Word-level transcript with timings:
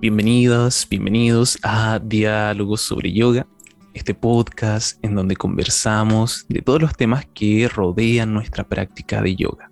Bienvenidos, 0.00 0.86
bienvenidos 0.88 1.58
a 1.62 1.98
Diálogos 1.98 2.80
sobre 2.80 3.12
Yoga, 3.12 3.46
este 3.92 4.14
podcast 4.14 4.98
en 5.04 5.14
donde 5.14 5.36
conversamos 5.36 6.46
de 6.48 6.62
todos 6.62 6.80
los 6.80 6.96
temas 6.96 7.26
que 7.34 7.68
rodean 7.68 8.32
nuestra 8.32 8.66
práctica 8.66 9.20
de 9.20 9.36
yoga. 9.36 9.70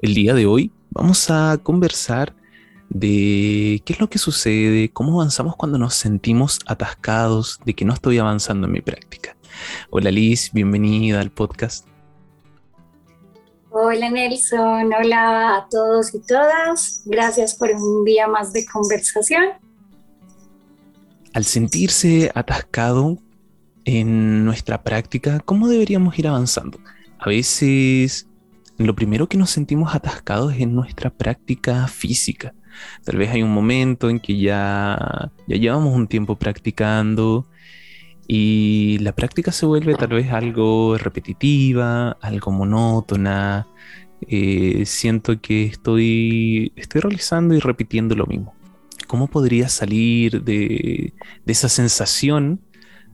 El 0.00 0.14
día 0.14 0.34
de 0.34 0.46
hoy 0.46 0.70
vamos 0.90 1.30
a 1.30 1.58
conversar 1.60 2.32
de 2.90 3.82
qué 3.84 3.94
es 3.94 3.98
lo 3.98 4.08
que 4.08 4.18
sucede, 4.18 4.90
cómo 4.90 5.20
avanzamos 5.20 5.56
cuando 5.56 5.78
nos 5.78 5.94
sentimos 5.94 6.60
atascados 6.66 7.58
de 7.64 7.74
que 7.74 7.84
no 7.84 7.92
estoy 7.92 8.18
avanzando 8.18 8.68
en 8.68 8.72
mi 8.74 8.82
práctica. 8.82 9.36
Hola 9.90 10.12
Liz, 10.12 10.52
bienvenida 10.52 11.20
al 11.20 11.32
podcast. 11.32 11.88
Hola 13.76 14.08
Nelson, 14.08 14.92
hola 14.94 15.56
a 15.56 15.68
todos 15.68 16.14
y 16.14 16.20
todas. 16.20 17.02
Gracias 17.06 17.56
por 17.56 17.72
un 17.72 18.04
día 18.04 18.28
más 18.28 18.52
de 18.52 18.64
conversación. 18.64 19.42
Al 21.32 21.44
sentirse 21.44 22.30
atascado 22.36 23.18
en 23.84 24.44
nuestra 24.44 24.84
práctica, 24.84 25.40
¿cómo 25.40 25.66
deberíamos 25.66 26.16
ir 26.20 26.28
avanzando? 26.28 26.78
A 27.18 27.30
veces 27.30 28.28
lo 28.78 28.94
primero 28.94 29.28
que 29.28 29.38
nos 29.38 29.50
sentimos 29.50 29.92
atascados 29.92 30.54
es 30.54 30.60
en 30.60 30.76
nuestra 30.76 31.10
práctica 31.10 31.88
física. 31.88 32.54
Tal 33.02 33.16
vez 33.16 33.32
hay 33.32 33.42
un 33.42 33.52
momento 33.52 34.08
en 34.08 34.20
que 34.20 34.38
ya, 34.38 35.32
ya 35.48 35.56
llevamos 35.56 35.96
un 35.96 36.06
tiempo 36.06 36.36
practicando 36.36 37.48
y 38.26 38.98
la 39.00 39.14
práctica 39.14 39.52
se 39.52 39.66
vuelve 39.66 39.94
tal 39.94 40.08
vez 40.08 40.32
algo 40.32 40.96
repetitiva, 40.96 42.12
algo 42.20 42.50
monótona. 42.52 43.68
Eh, 44.26 44.84
siento 44.86 45.40
que 45.40 45.66
estoy, 45.66 46.72
estoy 46.76 47.02
realizando 47.02 47.54
y 47.54 47.60
repitiendo 47.60 48.14
lo 48.14 48.26
mismo. 48.26 48.54
¿Cómo 49.06 49.28
podría 49.28 49.68
salir 49.68 50.42
de, 50.42 51.12
esa 51.46 51.68
sensación 51.68 52.62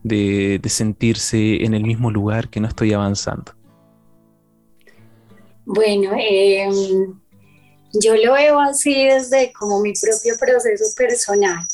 de, 0.03 0.61
sentirse 0.67 1.65
en 1.65 1.73
el 1.73 1.83
mismo 1.83 2.09
lugar 2.09 2.49
que 2.49 2.61
no 2.61 2.67
estoy 2.67 2.93
avanzando? 2.93 3.53
Bueno, 5.65 6.11
em, 6.17 7.19
yo 8.01 8.15
lo 8.15 8.33
veo 8.33 8.59
así 8.59 9.05
desde 9.05 9.51
como 9.51 9.81
mi 9.81 9.91
propio 9.93 10.33
proceso 10.39 10.85
personal 10.95 11.65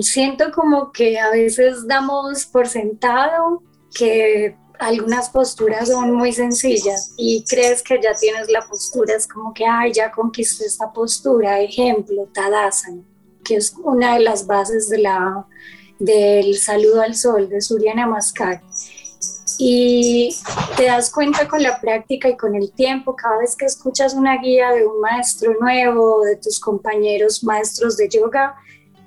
siento 0.00 0.52
como 0.52 0.92
que 0.92 1.18
a 1.18 1.30
veces 1.30 1.86
damos 1.86 2.46
por 2.46 2.68
sentado 2.68 3.62
que 3.94 4.56
algunas 4.78 5.30
posturas 5.30 5.88
son 5.88 6.12
muy 6.12 6.32
sencillas 6.32 7.14
y 7.16 7.44
crees 7.44 7.82
que 7.82 8.00
ya 8.02 8.14
tienes 8.14 8.50
la 8.50 8.62
postura, 8.62 9.14
es 9.14 9.28
como 9.28 9.54
que, 9.54 9.64
ay, 9.64 9.92
ya 9.92 10.10
conquisté 10.10 10.64
esta 10.66 10.92
postura. 10.92 11.60
Ejemplo, 11.60 12.28
Tadasana, 12.32 13.02
que 13.44 13.56
es 13.56 13.74
una 13.82 14.14
de 14.14 14.20
las 14.20 14.46
bases 14.46 14.88
de 14.88 14.98
la, 14.98 15.46
del 15.98 16.56
saludo 16.58 17.02
al 17.02 17.14
sol 17.14 17.48
de 17.48 17.60
Surya 17.60 17.94
Namaskar. 17.94 18.60
Y 19.58 20.34
te 20.76 20.86
das 20.86 21.12
cuenta 21.12 21.46
con 21.46 21.62
la 21.62 21.80
práctica 21.80 22.28
y 22.28 22.36
con 22.36 22.56
el 22.56 22.72
tiempo, 22.72 23.14
cada 23.14 23.38
vez 23.38 23.54
que 23.54 23.66
escuchas 23.66 24.14
una 24.14 24.38
guía 24.38 24.70
de 24.70 24.86
un 24.86 25.00
maestro 25.00 25.54
nuevo, 25.60 26.24
de 26.24 26.36
tus 26.36 26.58
compañeros 26.58 27.44
maestros 27.44 27.96
de 27.96 28.08
yoga, 28.08 28.56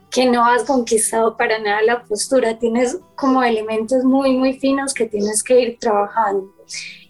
que 0.10 0.26
no 0.26 0.46
has 0.46 0.64
conquistado 0.64 1.36
para 1.36 1.60
nada 1.60 1.82
la 1.82 2.04
postura, 2.04 2.58
tienes 2.58 3.00
como 3.16 3.44
elementos 3.44 4.04
muy, 4.04 4.38
muy 4.38 4.54
finos 4.54 4.94
que 4.94 5.06
tienes 5.06 5.44
que 5.44 5.60
ir 5.60 5.78
trabajando. 5.80 6.54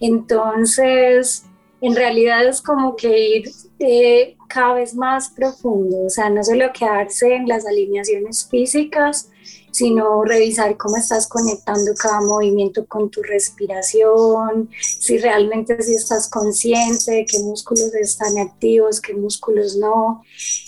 Entonces, 0.00 1.44
en 1.80 1.94
realidad 1.94 2.46
es 2.46 2.60
como 2.60 2.96
que 2.96 3.18
ir 3.18 3.50
eh, 3.78 4.36
cada 4.48 4.74
vez 4.74 4.94
más 4.94 5.30
profundo, 5.30 6.06
o 6.06 6.10
sea, 6.10 6.30
no 6.30 6.42
solo 6.42 6.72
quedarse 6.72 7.34
en 7.34 7.46
las 7.46 7.66
alineaciones 7.66 8.48
físicas, 8.50 9.30
sino 9.76 10.24
revisar 10.24 10.78
cómo 10.78 10.96
estás 10.96 11.26
conectando 11.26 11.92
cada 11.94 12.22
movimiento 12.22 12.86
con 12.86 13.10
tu 13.10 13.22
respiración, 13.22 14.70
si 14.80 15.18
realmente 15.18 15.82
si 15.82 15.94
estás 15.94 16.30
consciente 16.30 17.12
de 17.12 17.26
qué 17.26 17.40
músculos 17.40 17.94
están 17.94 18.38
activos, 18.38 19.02
qué 19.02 19.12
músculos 19.12 19.76
no. 19.76 20.22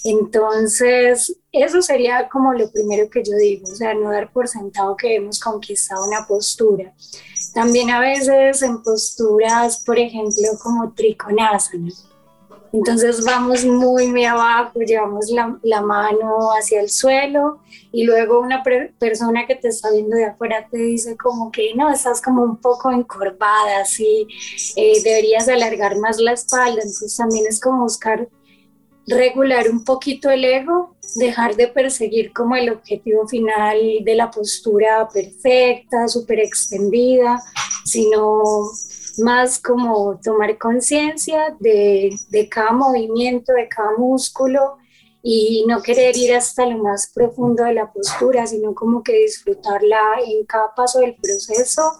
Entonces, 0.04 1.34
eso 1.50 1.80
sería 1.80 2.28
como 2.28 2.52
lo 2.52 2.70
primero 2.70 3.08
que 3.08 3.22
yo 3.24 3.34
digo, 3.38 3.64
o 3.70 3.74
sea, 3.74 3.94
no 3.94 4.10
dar 4.10 4.30
por 4.30 4.46
sentado 4.46 4.94
que 4.94 5.14
hemos 5.14 5.40
conquistado 5.40 6.04
una 6.04 6.26
postura. 6.26 6.92
También 7.54 7.88
a 7.88 8.00
veces 8.00 8.60
en 8.60 8.82
posturas, 8.82 9.82
por 9.86 9.98
ejemplo, 9.98 10.50
como 10.62 10.92
trikonasana, 10.92 11.88
entonces 12.72 13.24
vamos 13.24 13.64
muy, 13.64 14.08
muy 14.08 14.24
abajo, 14.24 14.80
llevamos 14.80 15.30
la, 15.30 15.58
la 15.62 15.80
mano 15.80 16.50
hacia 16.58 16.80
el 16.80 16.90
suelo 16.90 17.60
y 17.92 18.04
luego 18.04 18.40
una 18.40 18.62
persona 18.98 19.46
que 19.46 19.54
te 19.54 19.68
está 19.68 19.90
viendo 19.90 20.16
de 20.16 20.26
afuera 20.26 20.66
te 20.70 20.78
dice 20.78 21.16
como 21.16 21.50
que 21.50 21.74
no, 21.74 21.90
estás 21.90 22.20
como 22.20 22.42
un 22.42 22.58
poco 22.58 22.90
encorvada, 22.90 23.80
así, 23.80 24.26
eh, 24.76 25.02
deberías 25.02 25.48
alargar 25.48 25.96
más 25.96 26.18
la 26.18 26.32
espalda. 26.32 26.82
Entonces 26.82 27.16
también 27.16 27.46
es 27.48 27.60
como 27.60 27.82
buscar 27.82 28.28
regular 29.06 29.70
un 29.70 29.84
poquito 29.84 30.30
el 30.30 30.44
ego, 30.44 30.94
dejar 31.16 31.56
de 31.56 31.68
perseguir 31.68 32.32
como 32.32 32.56
el 32.56 32.70
objetivo 32.70 33.26
final 33.26 33.78
de 34.02 34.14
la 34.14 34.30
postura 34.30 35.08
perfecta, 35.08 36.06
súper 36.08 36.40
extendida, 36.40 37.40
sino 37.84 38.42
más 39.18 39.58
como 39.58 40.18
tomar 40.22 40.58
conciencia 40.58 41.56
de, 41.60 42.16
de, 42.30 42.48
cada 42.48 42.72
movimiento, 42.72 43.52
de 43.52 43.68
cada 43.68 43.96
músculo 43.96 44.76
y 45.22 45.64
no 45.66 45.82
querer 45.82 46.16
ir 46.16 46.34
hasta 46.34 46.66
lo 46.66 46.78
más 46.78 47.10
profundo 47.14 47.64
de 47.64 47.74
la 47.74 47.92
postura, 47.92 48.46
sino 48.46 48.74
como 48.74 49.02
que 49.02 49.12
disfrutarla 49.12 50.00
en 50.24 50.44
cada 50.46 50.74
paso 50.74 51.00
del 51.00 51.16
proceso 51.16 51.92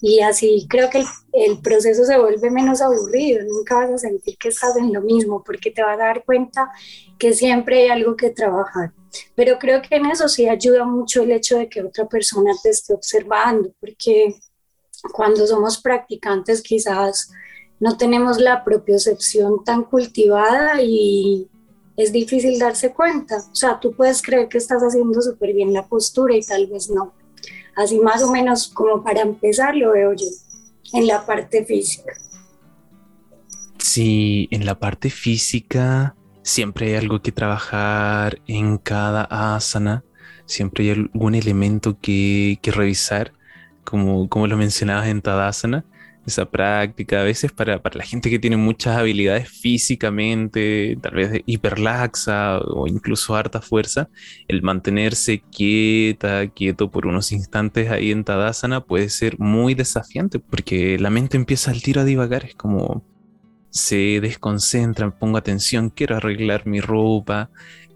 y 0.00 0.20
así 0.20 0.66
creo 0.68 0.88
que 0.90 0.98
el, 0.98 1.06
el, 1.32 1.58
proceso 1.60 2.04
se 2.04 2.18
vuelve 2.18 2.50
menos 2.50 2.80
aburrido, 2.80 3.44
nunca 3.44 3.76
vas 3.76 3.90
a 3.90 3.98
sentir 3.98 4.38
que 4.38 4.48
estás 4.48 4.76
en 4.76 4.92
lo 4.92 5.00
mismo 5.00 5.42
porque 5.44 5.70
te 5.72 5.82
vas 5.82 5.98
a 5.98 6.04
dar 6.04 6.24
cuenta 6.24 6.70
que 7.18 7.32
siempre 7.34 7.82
hay 7.82 7.88
algo 7.88 8.16
que 8.16 8.30
trabajar. 8.30 8.92
Pero 9.34 9.58
creo 9.58 9.82
que 9.82 9.96
en 9.96 10.06
eso 10.06 10.28
sí 10.28 10.48
ayuda 10.48 10.84
mucho 10.84 11.22
el 11.22 11.32
hecho 11.32 11.58
de 11.58 11.68
que 11.68 11.82
otra 11.82 12.06
persona 12.08 12.52
te 12.62 12.70
esté 12.70 12.94
observando, 12.94 13.72
porque 13.80 14.36
cuando 15.12 15.46
somos 15.46 15.78
practicantes 15.80 16.62
quizás 16.62 17.30
no 17.80 17.96
tenemos 17.96 18.38
la 18.40 18.64
propiocepción 18.64 19.64
tan 19.64 19.84
cultivada 19.84 20.82
y 20.82 21.48
es 21.96 22.12
difícil 22.12 22.58
darse 22.58 22.92
cuenta. 22.92 23.36
O 23.36 23.54
sea, 23.54 23.78
tú 23.80 23.92
puedes 23.92 24.22
creer 24.22 24.48
que 24.48 24.58
estás 24.58 24.82
haciendo 24.82 25.20
súper 25.22 25.52
bien 25.52 25.72
la 25.72 25.86
postura 25.86 26.34
y 26.34 26.42
tal 26.42 26.66
vez 26.66 26.90
no. 26.90 27.14
Así 27.76 27.98
más 27.98 28.22
o 28.22 28.30
menos 28.30 28.68
como 28.68 29.02
para 29.02 29.20
empezar 29.20 29.76
lo 29.76 29.92
veo 29.92 30.12
yo 30.12 30.26
en 30.92 31.06
la 31.06 31.24
parte 31.24 31.64
física. 31.64 32.12
Sí, 33.78 34.48
en 34.50 34.66
la 34.66 34.78
parte 34.78 35.10
física 35.10 36.16
siempre 36.42 36.88
hay 36.88 36.94
algo 36.96 37.20
que 37.22 37.30
trabajar 37.30 38.40
en 38.46 38.78
cada 38.78 39.22
asana, 39.54 40.04
siempre 40.46 40.84
hay 40.84 40.90
algún 40.90 41.34
elemento 41.34 41.98
que, 42.00 42.58
que 42.60 42.70
revisar 42.70 43.32
como, 43.88 44.28
como 44.28 44.46
lo 44.46 44.56
mencionabas 44.58 45.08
en 45.08 45.22
Tadasana, 45.22 45.84
esa 46.26 46.44
práctica, 46.44 47.22
a 47.22 47.24
veces 47.24 47.52
para, 47.52 47.82
para, 47.82 47.96
la 47.96 48.04
gente 48.04 48.28
que 48.28 48.38
tiene 48.38 48.58
muchas 48.58 48.98
habilidades 48.98 49.48
físicamente, 49.48 50.98
tal 51.00 51.14
vez 51.14 51.42
hiperlaxa 51.46 52.58
o 52.58 52.86
incluso 52.86 53.34
harta 53.34 53.62
fuerza, 53.62 54.10
el 54.46 54.62
mantenerse 54.62 55.42
quieta, 55.50 56.48
quieto 56.48 56.90
por 56.90 57.06
unos 57.06 57.32
instantes 57.32 57.90
ahí 57.90 58.10
en 58.10 58.24
Tadasana 58.24 58.84
puede 58.84 59.08
ser 59.08 59.38
muy 59.38 59.72
desafiante 59.74 60.38
porque 60.38 60.98
la 60.98 61.08
mente 61.08 61.38
empieza 61.38 61.70
al 61.70 61.80
tiro 61.80 62.02
a 62.02 62.04
divagar, 62.04 62.44
es 62.44 62.54
como 62.56 63.02
se 63.70 64.20
desconcentra, 64.20 65.10
pongo 65.18 65.38
atención, 65.38 65.88
quiero 65.88 66.16
arreglar 66.16 66.66
mi 66.66 66.80
ropa, 66.80 67.50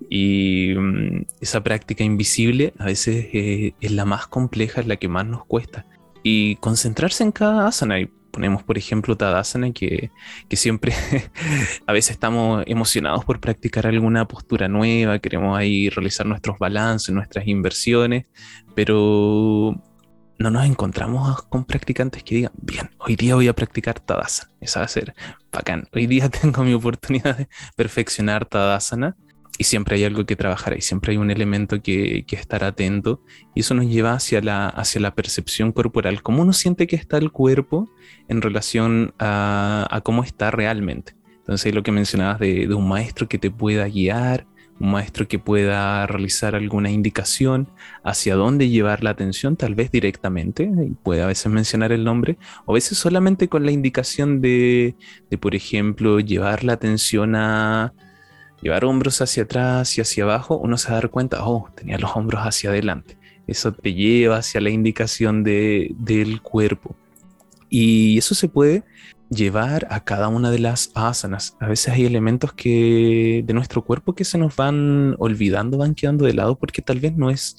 y 0.08 0.74
mm, 0.76 1.26
esa 1.40 1.62
práctica 1.62 2.04
invisible 2.04 2.72
a 2.78 2.86
veces 2.86 3.26
eh, 3.32 3.74
es 3.80 3.92
la 3.92 4.04
más 4.04 4.26
compleja, 4.26 4.80
es 4.80 4.86
la 4.86 4.96
que 4.96 5.08
más 5.08 5.26
nos 5.26 5.44
cuesta. 5.44 5.86
Y 6.22 6.56
concentrarse 6.56 7.24
en 7.24 7.32
cada 7.32 7.66
asana. 7.66 8.00
Y 8.00 8.10
ponemos, 8.32 8.62
por 8.64 8.78
ejemplo, 8.78 9.16
Tadasana, 9.16 9.72
que, 9.72 10.10
que 10.48 10.56
siempre 10.56 10.94
a 11.86 11.92
veces 11.92 12.12
estamos 12.12 12.64
emocionados 12.66 13.24
por 13.24 13.38
practicar 13.38 13.86
alguna 13.86 14.26
postura 14.26 14.66
nueva, 14.66 15.20
queremos 15.20 15.56
ahí 15.56 15.88
realizar 15.90 16.26
nuestros 16.26 16.58
balances, 16.58 17.14
nuestras 17.14 17.46
inversiones, 17.46 18.26
pero 18.74 19.80
no 20.38 20.50
nos 20.50 20.66
encontramos 20.66 21.42
con 21.42 21.64
practicantes 21.64 22.24
que 22.24 22.36
digan, 22.36 22.52
bien, 22.60 22.90
hoy 22.98 23.14
día 23.14 23.36
voy 23.36 23.48
a 23.48 23.52
practicar 23.52 24.00
Tadasana. 24.00 24.50
Esa 24.60 24.80
va 24.80 24.86
a 24.86 24.88
ser 24.88 25.14
bacán. 25.52 25.86
Hoy 25.92 26.06
día 26.06 26.28
tengo 26.42 26.64
mi 26.64 26.74
oportunidad 26.74 27.36
de 27.36 27.48
perfeccionar 27.76 28.46
Tadasana 28.46 29.16
y 29.58 29.64
siempre 29.64 29.96
hay 29.96 30.04
algo 30.04 30.24
que 30.24 30.36
trabajar, 30.36 30.76
y 30.76 30.80
siempre 30.80 31.12
hay 31.12 31.18
un 31.18 31.30
elemento 31.30 31.82
que, 31.82 32.24
que, 32.26 32.36
estar 32.36 32.64
atento, 32.64 33.20
y 33.54 33.60
eso 33.60 33.74
nos 33.74 33.86
lleva 33.86 34.14
hacia 34.14 34.40
la, 34.40 34.68
hacia 34.68 35.00
la 35.00 35.14
percepción 35.14 35.72
corporal, 35.72 36.22
cómo 36.22 36.42
uno 36.42 36.52
siente 36.52 36.86
que 36.86 36.96
está 36.96 37.18
el 37.18 37.30
cuerpo 37.30 37.90
en 38.28 38.40
relación 38.40 39.14
a, 39.18 40.00
cómo 40.04 40.24
está 40.24 40.50
realmente. 40.50 41.14
Entonces, 41.38 41.74
lo 41.74 41.82
que 41.82 41.92
mencionabas 41.92 42.38
de, 42.38 42.66
de, 42.66 42.74
un 42.74 42.88
maestro 42.88 43.28
que 43.28 43.38
te 43.38 43.50
pueda 43.50 43.86
guiar, 43.88 44.46
un 44.80 44.92
maestro 44.92 45.28
que 45.28 45.38
pueda 45.38 46.06
realizar 46.06 46.54
alguna 46.54 46.90
indicación 46.90 47.68
hacia 48.04 48.36
dónde 48.36 48.68
llevar 48.68 49.04
la 49.04 49.10
atención, 49.10 49.56
tal 49.56 49.74
vez 49.74 49.90
directamente, 49.90 50.64
y 50.64 50.90
puede 50.90 51.22
a 51.22 51.26
veces 51.26 51.52
mencionar 51.52 51.92
el 51.92 52.04
nombre, 52.04 52.38
o 52.64 52.72
a 52.72 52.74
veces 52.74 52.96
solamente 52.96 53.48
con 53.48 53.66
la 53.66 53.72
indicación 53.72 54.40
de, 54.40 54.96
de 55.30 55.38
por 55.38 55.54
ejemplo, 55.54 56.20
llevar 56.20 56.64
la 56.64 56.72
atención 56.72 57.36
a 57.36 57.92
llevar 58.62 58.84
hombros 58.84 59.20
hacia 59.20 59.42
atrás 59.42 59.98
y 59.98 60.00
hacia 60.00 60.24
abajo, 60.24 60.56
uno 60.56 60.78
se 60.78 60.88
va 60.88 60.92
a 60.92 61.00
dar 61.00 61.10
cuenta, 61.10 61.44
oh, 61.44 61.68
tenía 61.74 61.98
los 61.98 62.16
hombros 62.16 62.42
hacia 62.42 62.70
adelante. 62.70 63.18
Eso 63.46 63.72
te 63.72 63.92
lleva 63.92 64.38
hacia 64.38 64.60
la 64.60 64.70
indicación 64.70 65.42
de, 65.42 65.94
del 65.98 66.40
cuerpo. 66.40 66.94
Y 67.68 68.18
eso 68.18 68.34
se 68.34 68.48
puede 68.48 68.84
llevar 69.30 69.86
a 69.90 70.04
cada 70.04 70.28
una 70.28 70.50
de 70.50 70.60
las 70.60 70.92
asanas. 70.94 71.56
A 71.58 71.66
veces 71.66 71.92
hay 71.92 72.04
elementos 72.04 72.52
que 72.52 73.42
de 73.44 73.54
nuestro 73.54 73.84
cuerpo 73.84 74.14
que 74.14 74.24
se 74.24 74.38
nos 74.38 74.54
van 74.56 75.16
olvidando, 75.18 75.78
van 75.78 75.94
quedando 75.94 76.26
de 76.26 76.34
lado 76.34 76.56
porque 76.56 76.82
tal 76.82 77.00
vez 77.00 77.16
no 77.16 77.30
es 77.30 77.56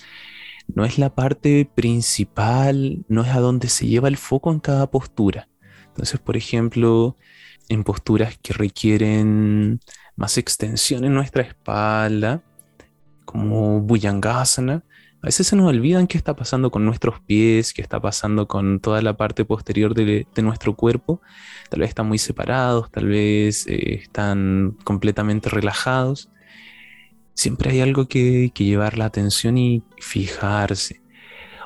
no 0.74 0.86
es 0.86 0.98
la 0.98 1.14
parte 1.14 1.70
principal, 1.76 3.04
no 3.10 3.24
es 3.24 3.30
a 3.30 3.40
donde 3.40 3.68
se 3.68 3.88
lleva 3.88 4.08
el 4.08 4.18
foco 4.18 4.52
en 4.52 4.60
cada 4.60 4.90
postura. 4.90 5.50
Entonces, 5.88 6.20
por 6.20 6.38
ejemplo, 6.38 7.18
en 7.70 7.84
posturas 7.84 8.38
que 8.42 8.54
requieren 8.54 9.80
más 10.16 10.38
extensión 10.38 11.04
en 11.06 11.14
nuestra 11.14 11.44
espalda, 11.44 12.42
como 13.26 13.82
Bhujangasana, 13.82 14.84
a 15.24 15.28
veces 15.28 15.48
se 15.48 15.56
nos 15.56 15.70
olvidan 15.70 16.06
qué 16.08 16.18
está 16.18 16.36
pasando 16.36 16.70
con 16.70 16.84
nuestros 16.84 17.22
pies, 17.22 17.74
qué 17.74 17.82
está 17.82 18.02
pasando 18.02 18.46
con 18.46 18.82
toda 18.82 19.02
la 19.02 19.16
parte 19.16 19.46
posterior 19.46 19.94
de, 19.94 20.28
nuestro 20.44 20.76
cuerpo. 20.76 21.22
Tal 21.70 21.80
vez 21.80 21.88
están 21.88 22.10
muy 22.10 22.18
separados, 22.18 22.92
tal 22.92 23.08
vez 23.08 23.66
eh, 23.68 24.02
están 24.02 24.78
completamente 24.84 25.48
relajados. 25.48 26.30
Siempre 27.36 27.72
hay 27.72 27.80
algo 27.80 28.10
que, 28.10 28.52
llevar 28.54 28.98
la 28.98 29.06
atención 29.06 29.58
y 29.58 29.82
fijarse. 29.98 31.02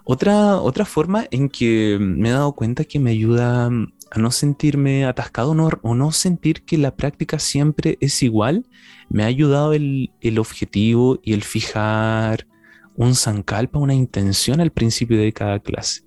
Otra, 0.03 0.57
otra 0.57 0.85
forma 0.85 1.25
en 1.31 1.49
que 1.49 1.97
me 1.99 2.29
he 2.29 2.33
dado 2.33 2.53
cuenta 2.53 2.83
que 2.83 2.99
me 2.99 3.09
ayuda 3.09 3.71
a 4.11 4.19
no 4.19 4.31
sentirme 4.31 5.05
atascado 5.05 5.51
o 5.81 5.95
no 5.95 6.11
sentir 6.11 6.63
que 6.63 6.77
la 6.77 6.95
práctica 6.95 7.39
siempre 7.39 7.97
es 8.01 8.23
igual, 8.23 8.65
me 9.09 9.23
ha 9.23 9.27
ayudado 9.27 9.73
el, 9.73 10.11
el 10.21 10.39
objetivo 10.39 11.19
y 11.23 11.33
el 11.33 11.43
fijar 11.43 12.47
un 12.95 13.15
sankalpa, 13.15 13.79
una 13.79 13.93
intención 13.93 14.59
al 14.59 14.71
principio 14.71 15.19
de 15.19 15.31
cada 15.31 15.59
clase. 15.59 16.01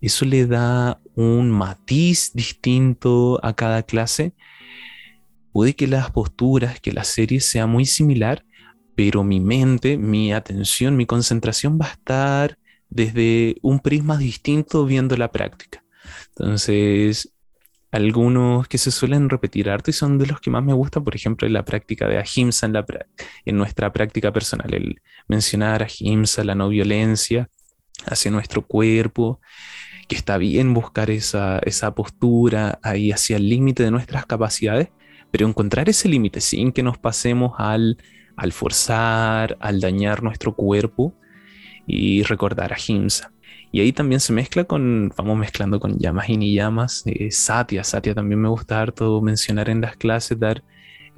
Eso 0.00 0.24
le 0.24 0.46
da 0.46 1.00
un 1.14 1.50
matiz 1.50 2.32
distinto 2.32 3.40
a 3.42 3.54
cada 3.54 3.82
clase. 3.82 4.32
Puede 5.52 5.74
que 5.74 5.88
las 5.88 6.10
posturas, 6.12 6.80
que 6.80 6.92
la 6.92 7.04
serie 7.04 7.40
sea 7.40 7.66
muy 7.66 7.84
similar, 7.84 8.44
pero 8.94 9.24
mi 9.24 9.40
mente, 9.40 9.96
mi 9.98 10.32
atención, 10.32 10.96
mi 10.96 11.06
concentración 11.06 11.78
va 11.80 11.86
a 11.86 11.92
estar 11.92 12.58
desde 12.88 13.56
un 13.62 13.80
prisma 13.80 14.16
distinto 14.16 14.86
viendo 14.86 15.16
la 15.16 15.30
práctica. 15.30 15.84
Entonces, 16.30 17.32
algunos 17.90 18.68
que 18.68 18.78
se 18.78 18.90
suelen 18.90 19.30
repetir 19.30 19.70
harto 19.70 19.90
y 19.90 19.94
son 19.94 20.18
de 20.18 20.26
los 20.26 20.40
que 20.40 20.50
más 20.50 20.62
me 20.62 20.74
gustan, 20.74 21.04
por 21.04 21.16
ejemplo, 21.16 21.46
en 21.46 21.54
la 21.54 21.64
práctica 21.64 22.06
de 22.06 22.18
ahimsa, 22.18 22.70
en, 23.44 23.56
nuestra 23.56 23.92
práctica 23.92 24.32
personal, 24.32 24.72
el 24.74 25.00
mencionar 25.26 25.82
ahimsa, 25.82 26.44
la 26.44 26.54
no 26.54 26.68
violencia 26.68 27.48
hacia 28.06 28.30
nuestro 28.30 28.66
cuerpo, 28.66 29.40
que 30.06 30.16
está 30.16 30.38
bien 30.38 30.74
buscar 30.74 31.10
esa, 31.10 31.58
esa 31.60 31.94
postura 31.94 32.78
ahí 32.82 33.10
hacia 33.10 33.36
el 33.36 33.48
límite 33.48 33.82
de 33.82 33.90
nuestras 33.90 34.26
capacidades, 34.26 34.88
pero 35.30 35.46
encontrar 35.46 35.88
ese 35.88 36.08
límite 36.08 36.40
sin 36.40 36.72
que 36.72 36.82
nos 36.82 36.98
pasemos 36.98 37.52
al, 37.58 37.98
al 38.36 38.52
forzar, 38.52 39.56
al 39.60 39.80
dañar 39.80 40.22
nuestro 40.22 40.54
cuerpo 40.54 41.14
y 41.86 42.22
recordar 42.22 42.72
ahimsa. 42.72 43.32
Y 43.70 43.80
ahí 43.80 43.92
también 43.92 44.20
se 44.20 44.32
mezcla 44.32 44.64
con, 44.64 45.12
vamos 45.16 45.38
mezclando 45.38 45.78
con 45.78 45.98
llamas 45.98 46.28
y 46.28 46.36
ni 46.36 46.54
llamas, 46.54 47.02
eh, 47.06 47.30
Satya, 47.30 47.84
Satya 47.84 48.14
también 48.14 48.40
me 48.40 48.48
gusta 48.48 48.80
harto 48.80 49.20
mencionar 49.20 49.68
en 49.68 49.82
las 49.82 49.96
clases, 49.96 50.38
dar, 50.38 50.62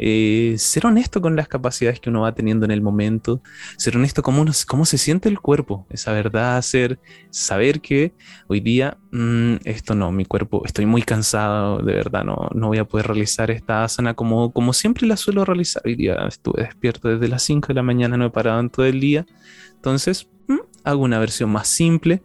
eh, 0.02 0.54
ser 0.56 0.86
honesto 0.86 1.20
con 1.20 1.36
las 1.36 1.46
capacidades 1.46 2.00
que 2.00 2.08
uno 2.08 2.22
va 2.22 2.34
teniendo 2.34 2.64
en 2.64 2.72
el 2.72 2.80
momento, 2.82 3.40
ser 3.76 3.96
honesto 3.96 4.22
con 4.22 4.36
uno, 4.36 4.50
cómo 4.66 4.84
se 4.84 4.98
siente 4.98 5.28
el 5.28 5.38
cuerpo, 5.40 5.86
esa 5.90 6.12
verdad, 6.12 6.60
ser, 6.62 6.98
saber 7.28 7.80
que 7.80 8.14
hoy 8.48 8.60
día 8.60 8.96
mm, 9.12 9.56
esto 9.64 9.94
no, 9.94 10.10
mi 10.10 10.24
cuerpo, 10.24 10.62
estoy 10.64 10.86
muy 10.86 11.02
cansado, 11.02 11.78
de 11.78 11.92
verdad, 11.92 12.24
no, 12.24 12.48
no 12.54 12.68
voy 12.68 12.78
a 12.78 12.84
poder 12.84 13.08
realizar 13.08 13.50
esta 13.50 13.84
asana 13.84 14.14
como, 14.14 14.52
como 14.52 14.72
siempre 14.72 15.06
la 15.06 15.16
suelo 15.16 15.44
realizar. 15.44 15.82
Hoy 15.84 15.94
día 15.94 16.16
estuve 16.26 16.62
despierto 16.62 17.08
desde 17.08 17.28
las 17.28 17.42
5 17.42 17.68
de 17.68 17.74
la 17.74 17.82
mañana, 17.82 18.16
no 18.16 18.24
he 18.24 18.30
parado 18.30 18.58
en 18.58 18.70
todo 18.70 18.86
el 18.86 18.98
día, 19.00 19.26
entonces 19.74 20.28
hago 20.84 21.02
una 21.02 21.18
versión 21.18 21.50
más 21.50 21.68
simple 21.68 22.22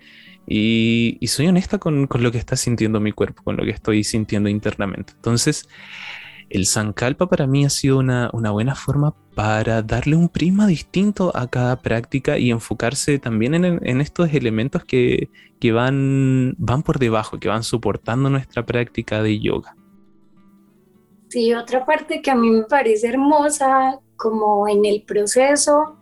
y, 0.47 1.19
soy 1.27 1.47
honesta 1.47 1.79
con, 1.79 2.07
lo 2.09 2.31
que 2.31 2.37
está 2.37 2.55
sintiendo 2.55 2.99
mi 2.99 3.11
cuerpo, 3.11 3.43
con 3.43 3.57
lo 3.57 3.63
que 3.63 3.71
estoy 3.71 4.03
sintiendo 4.03 4.49
internamente. 4.49 5.13
Entonces, 5.15 5.67
el 6.49 6.65
Sankalpa 6.65 7.27
para 7.27 7.47
mí 7.47 7.65
ha 7.65 7.69
sido 7.69 7.97
una, 7.97 8.29
buena 8.31 8.75
forma 8.75 9.15
para 9.33 9.81
darle 9.81 10.15
un 10.15 10.29
prisma 10.29 10.67
distinto 10.67 11.31
a 11.35 11.47
cada 11.47 11.81
práctica 11.81 12.37
y 12.37 12.51
enfocarse 12.51 13.17
también 13.19 13.55
en, 13.55 14.01
estos 14.01 14.33
elementos 14.33 14.83
que, 14.83 15.29
van, 15.73 16.53
van 16.57 16.83
por 16.83 16.99
debajo, 16.99 17.39
que 17.39 17.47
van 17.47 17.63
soportando 17.63 18.29
nuestra 18.29 18.65
práctica 18.65 19.23
de 19.23 19.39
yoga. 19.39 19.75
Sí, 21.29 21.53
otra 21.53 21.85
parte 21.85 22.21
que 22.21 22.29
a 22.29 22.35
mí 22.35 22.49
me 22.51 22.63
parece 22.63 23.09
hermosa, 23.09 23.99
como 24.15 24.67
en 24.69 24.85
el 24.85 25.03
proceso, 25.03 25.97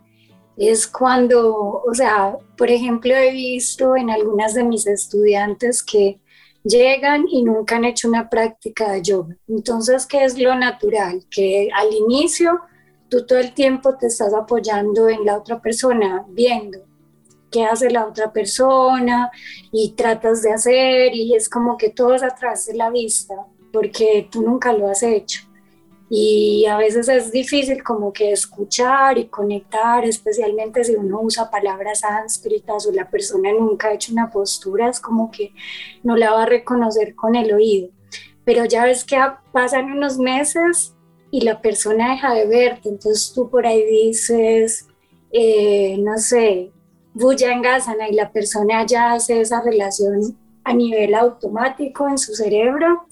es 0.56 0.86
cuando, 0.86 1.82
o 1.86 1.94
sea, 1.94 2.36
por 2.56 2.70
ejemplo, 2.70 3.14
he 3.14 3.32
visto 3.32 3.96
en 3.96 4.10
algunas 4.10 4.54
de 4.54 4.64
mis 4.64 4.86
estudiantes 4.86 5.82
que 5.82 6.20
llegan 6.62 7.26
y 7.28 7.42
nunca 7.42 7.76
han 7.76 7.84
hecho 7.84 8.08
una 8.08 8.30
práctica 8.30 8.92
de 8.92 9.02
yoga. 9.02 9.36
Entonces, 9.48 10.06
¿qué 10.06 10.24
es 10.24 10.38
lo 10.38 10.54
natural? 10.54 11.24
Que 11.30 11.68
al 11.74 11.92
inicio 11.92 12.60
tú 13.08 13.26
todo 13.26 13.38
el 13.38 13.52
tiempo 13.52 13.96
te 13.96 14.06
estás 14.06 14.32
apoyando 14.32 15.08
en 15.08 15.24
la 15.24 15.38
otra 15.38 15.60
persona, 15.60 16.24
viendo 16.28 16.78
qué 17.50 17.64
hace 17.64 17.90
la 17.90 18.06
otra 18.06 18.32
persona 18.32 19.30
y 19.70 19.92
tratas 19.92 20.42
de 20.42 20.52
hacer 20.52 21.14
y 21.14 21.34
es 21.36 21.48
como 21.48 21.76
que 21.76 21.90
todo 21.90 22.14
es 22.14 22.22
atrás 22.24 22.66
de 22.66 22.74
la 22.74 22.90
vista 22.90 23.34
porque 23.72 24.28
tú 24.30 24.42
nunca 24.42 24.72
lo 24.72 24.88
has 24.88 25.04
hecho 25.04 25.42
y 26.10 26.66
a 26.66 26.76
veces 26.76 27.08
es 27.08 27.32
difícil 27.32 27.82
como 27.82 28.12
que 28.12 28.32
escuchar 28.32 29.16
y 29.16 29.26
conectar, 29.28 30.04
especialmente 30.04 30.84
si 30.84 30.94
uno 30.94 31.20
usa 31.22 31.50
palabras 31.50 32.00
sánscritas 32.00 32.86
o 32.86 32.92
la 32.92 33.08
persona 33.08 33.52
nunca 33.52 33.88
ha 33.88 33.94
hecho 33.94 34.12
una 34.12 34.30
postura, 34.30 34.90
es 34.90 35.00
como 35.00 35.30
que 35.30 35.52
no 36.02 36.16
la 36.16 36.32
va 36.32 36.42
a 36.42 36.46
reconocer 36.46 37.14
con 37.14 37.34
el 37.34 37.52
oído. 37.52 37.88
Pero 38.44 38.66
ya 38.66 38.84
ves 38.84 39.04
que 39.04 39.18
pasan 39.52 39.92
unos 39.92 40.18
meses 40.18 40.94
y 41.30 41.40
la 41.40 41.62
persona 41.62 42.12
deja 42.12 42.34
de 42.34 42.46
verte, 42.46 42.90
entonces 42.90 43.32
tú 43.34 43.48
por 43.48 43.66
ahí 43.66 43.84
dices, 43.84 44.86
eh, 45.32 45.96
no 45.98 46.18
sé, 46.18 46.70
Bhujangasana 47.14 48.08
y 48.08 48.14
la 48.14 48.30
persona 48.30 48.84
ya 48.84 49.12
hace 49.12 49.40
esa 49.40 49.62
relación 49.62 50.36
a 50.64 50.74
nivel 50.74 51.14
automático 51.14 52.08
en 52.08 52.18
su 52.18 52.34
cerebro 52.34 53.06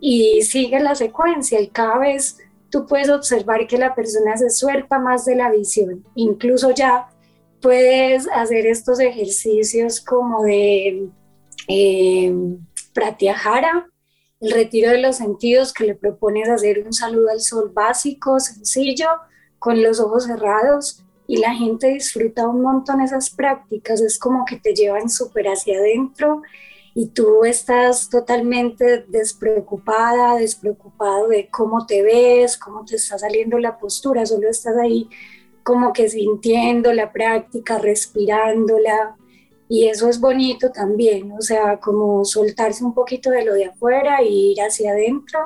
y 0.00 0.42
sigue 0.42 0.80
la 0.80 0.94
secuencia 0.94 1.60
y 1.60 1.68
cada 1.68 1.98
vez 1.98 2.38
tú 2.70 2.86
puedes 2.86 3.08
observar 3.08 3.66
que 3.66 3.78
la 3.78 3.94
persona 3.94 4.36
se 4.36 4.50
suelta 4.50 4.98
más 4.98 5.24
de 5.24 5.36
la 5.36 5.50
visión. 5.50 6.04
Incluso 6.14 6.70
ya 6.72 7.08
puedes 7.60 8.28
hacer 8.28 8.66
estos 8.66 9.00
ejercicios 9.00 10.00
como 10.00 10.42
de 10.42 11.08
eh, 11.68 12.34
pratyahara, 12.92 13.88
el 14.40 14.52
retiro 14.52 14.90
de 14.90 14.98
los 15.00 15.16
sentidos 15.16 15.72
que 15.72 15.84
le 15.84 15.94
propones 15.94 16.48
hacer 16.48 16.84
un 16.86 16.92
saludo 16.92 17.30
al 17.30 17.40
sol 17.40 17.70
básico, 17.74 18.38
sencillo, 18.38 19.08
con 19.58 19.82
los 19.82 19.98
ojos 19.98 20.26
cerrados 20.26 21.02
y 21.26 21.36
la 21.36 21.54
gente 21.54 21.88
disfruta 21.88 22.48
un 22.48 22.62
montón 22.62 23.00
esas 23.02 23.30
prácticas, 23.30 24.00
es 24.00 24.18
como 24.18 24.44
que 24.46 24.56
te 24.56 24.74
llevan 24.74 25.10
súper 25.10 25.48
hacia 25.48 25.78
adentro 25.78 26.42
y 27.00 27.06
tú 27.10 27.44
estás 27.44 28.10
totalmente 28.10 29.04
despreocupada, 29.06 30.34
despreocupado 30.34 31.28
de 31.28 31.48
cómo 31.48 31.86
te 31.86 32.02
ves, 32.02 32.58
cómo 32.58 32.84
te 32.84 32.96
está 32.96 33.16
saliendo 33.16 33.56
la 33.60 33.78
postura, 33.78 34.26
solo 34.26 34.48
estás 34.48 34.76
ahí 34.76 35.08
como 35.62 35.92
que 35.92 36.08
sintiendo 36.08 36.92
la 36.92 37.12
práctica, 37.12 37.78
respirándola. 37.78 39.16
Y 39.68 39.86
eso 39.86 40.08
es 40.08 40.18
bonito 40.18 40.72
también, 40.72 41.30
o 41.30 41.40
sea, 41.40 41.78
como 41.78 42.24
soltarse 42.24 42.82
un 42.82 42.94
poquito 42.94 43.30
de 43.30 43.44
lo 43.44 43.54
de 43.54 43.66
afuera 43.66 44.18
e 44.18 44.28
ir 44.28 44.60
hacia 44.60 44.90
adentro. 44.90 45.38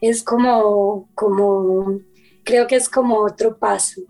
Es 0.00 0.24
como, 0.24 1.08
como, 1.14 2.00
creo 2.42 2.66
que 2.66 2.74
es 2.74 2.88
como 2.88 3.18
otro 3.18 3.56
paso. 3.60 4.00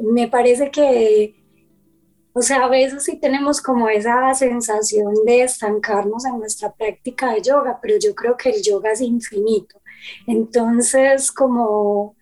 Me 0.00 0.28
parece 0.28 0.70
que 0.70 1.43
o 2.36 2.42
sea, 2.42 2.64
a 2.64 2.68
veces 2.68 3.04
sí 3.04 3.16
tenemos 3.20 3.62
como 3.62 3.88
esa 3.88 4.34
sensación 4.34 5.14
de 5.24 5.42
estancarnos 5.44 6.24
en 6.26 6.38
nuestra 6.40 6.72
práctica 6.74 7.32
de 7.32 7.42
yoga, 7.42 7.78
pero 7.80 7.96
yo 7.98 8.12
creo 8.14 8.36
que 8.36 8.50
el 8.50 8.60
yoga 8.60 8.90
es 8.90 9.00
infinito. 9.00 9.80
Entonces, 10.26 11.30
como 11.30 12.16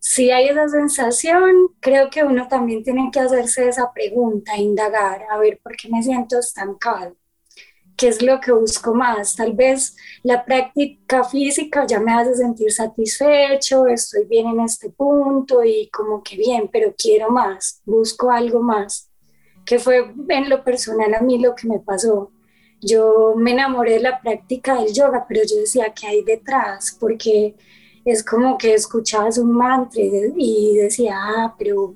si 0.00 0.30
hay 0.30 0.48
esa 0.48 0.68
sensación, 0.68 1.68
creo 1.80 2.10
que 2.10 2.24
uno 2.24 2.46
también 2.48 2.84
tiene 2.84 3.10
que 3.10 3.20
hacerse 3.20 3.68
esa 3.68 3.90
pregunta, 3.92 4.56
indagar, 4.56 5.22
a 5.30 5.38
ver 5.38 5.58
por 5.62 5.76
qué 5.76 5.88
me 5.88 6.02
siento 6.02 6.38
estancado, 6.38 7.16
qué 7.96 8.08
es 8.08 8.22
lo 8.22 8.40
que 8.40 8.52
busco 8.52 8.94
más. 8.94 9.34
Tal 9.34 9.54
vez 9.54 9.96
la 10.22 10.44
práctica 10.44 11.24
física 11.24 11.86
ya 11.86 12.00
me 12.00 12.12
hace 12.12 12.34
sentir 12.34 12.70
satisfecho, 12.70 13.86
estoy 13.86 14.26
bien 14.26 14.48
en 14.48 14.60
este 14.60 14.90
punto 14.90 15.64
y 15.64 15.88
como 15.90 16.22
que 16.22 16.36
bien, 16.36 16.68
pero 16.70 16.94
quiero 16.96 17.30
más, 17.30 17.80
busco 17.86 18.30
algo 18.30 18.60
más, 18.60 19.07
que 19.68 19.78
fue 19.78 20.14
en 20.30 20.48
lo 20.48 20.64
personal 20.64 21.12
a 21.14 21.20
mí 21.20 21.38
lo 21.38 21.54
que 21.54 21.68
me 21.68 21.78
pasó. 21.78 22.30
Yo 22.80 23.34
me 23.36 23.52
enamoré 23.52 23.94
de 23.94 24.00
la 24.00 24.18
práctica 24.18 24.80
del 24.80 24.94
yoga, 24.94 25.26
pero 25.28 25.42
yo 25.46 25.56
decía, 25.56 25.92
¿qué 25.94 26.06
hay 26.06 26.22
detrás? 26.24 26.96
Porque 26.98 27.54
es 28.02 28.24
como 28.24 28.56
que 28.56 28.72
escuchabas 28.72 29.36
un 29.36 29.52
mantra 29.52 30.00
y 30.00 30.76
decía, 30.76 31.16
ah, 31.18 31.54
pero 31.58 31.94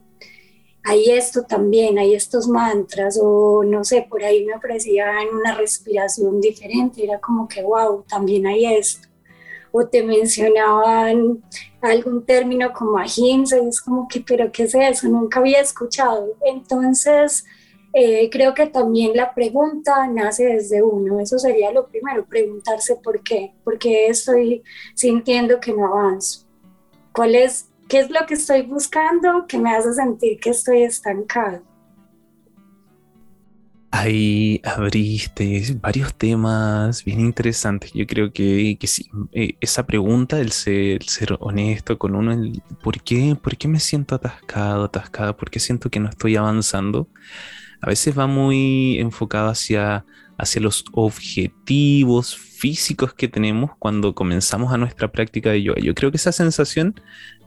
hay 0.84 1.12
esto 1.12 1.44
también, 1.44 1.98
hay 1.98 2.14
estos 2.14 2.46
mantras, 2.46 3.18
o 3.22 3.64
no 3.64 3.84
sé, 3.84 4.06
por 4.06 4.22
ahí 4.22 4.44
me 4.44 4.54
ofrecían 4.54 5.28
una 5.32 5.54
respiración 5.54 6.42
diferente, 6.42 7.04
era 7.04 7.20
como 7.20 7.48
que, 7.48 7.62
wow, 7.62 8.04
también 8.06 8.46
hay 8.46 8.66
esto. 8.66 9.08
O 9.70 9.86
te 9.86 10.02
mencionaban 10.02 11.42
algún 11.80 12.26
término 12.26 12.70
como 12.74 12.98
ahimsa, 12.98 13.56
y 13.58 13.68
es 13.68 13.80
como 13.80 14.06
que, 14.08 14.20
pero 14.20 14.52
¿qué 14.52 14.64
es 14.64 14.74
eso? 14.74 15.08
Nunca 15.08 15.40
había 15.40 15.60
escuchado. 15.60 16.34
Entonces, 16.44 17.46
eh, 17.94 18.30
creo 18.30 18.54
que 18.54 18.66
también 18.66 19.14
la 19.14 19.34
pregunta 19.34 20.06
nace 20.06 20.46
desde 20.46 20.82
uno, 20.82 21.20
eso 21.20 21.38
sería 21.38 21.70
lo 21.72 21.87
primero, 21.87 22.25
preguntarse 22.25 22.96
por 22.96 23.22
qué, 23.22 23.52
por 23.64 23.78
qué 23.78 24.06
estoy 24.06 24.62
sintiendo 24.94 25.61
que 25.61 25.75
no 25.75 25.87
avanzo, 25.87 26.46
cuál 27.12 27.34
es, 27.34 27.68
qué 27.88 28.00
es 28.00 28.11
lo 28.11 28.25
que 28.26 28.34
estoy 28.34 28.62
buscando 28.62 29.46
que 29.46 29.58
me 29.58 29.75
hace 29.75 29.92
sentir 29.92 30.40
que 30.40 30.50
estoy 30.50 30.84
estancado. 30.84 31.62
Ahí 33.94 34.62
abriste 34.64 35.62
varios 35.78 36.14
temas 36.14 37.04
bien 37.04 37.20
interesantes. 37.20 37.92
Yo 37.92 38.06
creo 38.06 38.32
que, 38.32 38.78
que 38.80 38.87
sí, 38.87 39.11
eh, 39.32 39.58
esa 39.61 39.87
pregunta, 39.87 40.40
el 40.40 40.50
ser, 40.50 41.02
ser 41.02 41.37
honesto 41.40 41.99
con 41.99 42.14
uno, 42.14 42.32
el 42.32 42.62
¿por 42.82 43.02
qué, 43.02 43.37
¿por 43.40 43.54
qué 43.58 43.68
me 43.68 43.78
siento 43.78 44.14
atascado, 44.14 44.84
atascada? 44.84 45.37
¿Por 45.37 45.50
qué 45.50 45.61
siento 45.61 45.90
que 45.90 46.00
no 46.00 46.08
estoy 46.08 46.37
avanzando? 46.37 47.06
A 47.82 47.88
veces 47.88 48.16
va 48.16 48.26
muy 48.26 48.98
enfocado 49.00 49.48
hacia, 49.48 50.06
hacia 50.38 50.62
los 50.62 50.84
objetivos 50.92 52.36
físicos 52.36 53.12
que 53.12 53.28
tenemos 53.28 53.72
cuando 53.78 54.14
comenzamos 54.14 54.72
a 54.72 54.78
nuestra 54.78 55.10
práctica 55.10 55.50
de 55.50 55.64
yoga. 55.64 55.80
Yo 55.82 55.94
creo 55.94 56.12
que 56.12 56.16
esa 56.16 56.32
sensación 56.32 56.94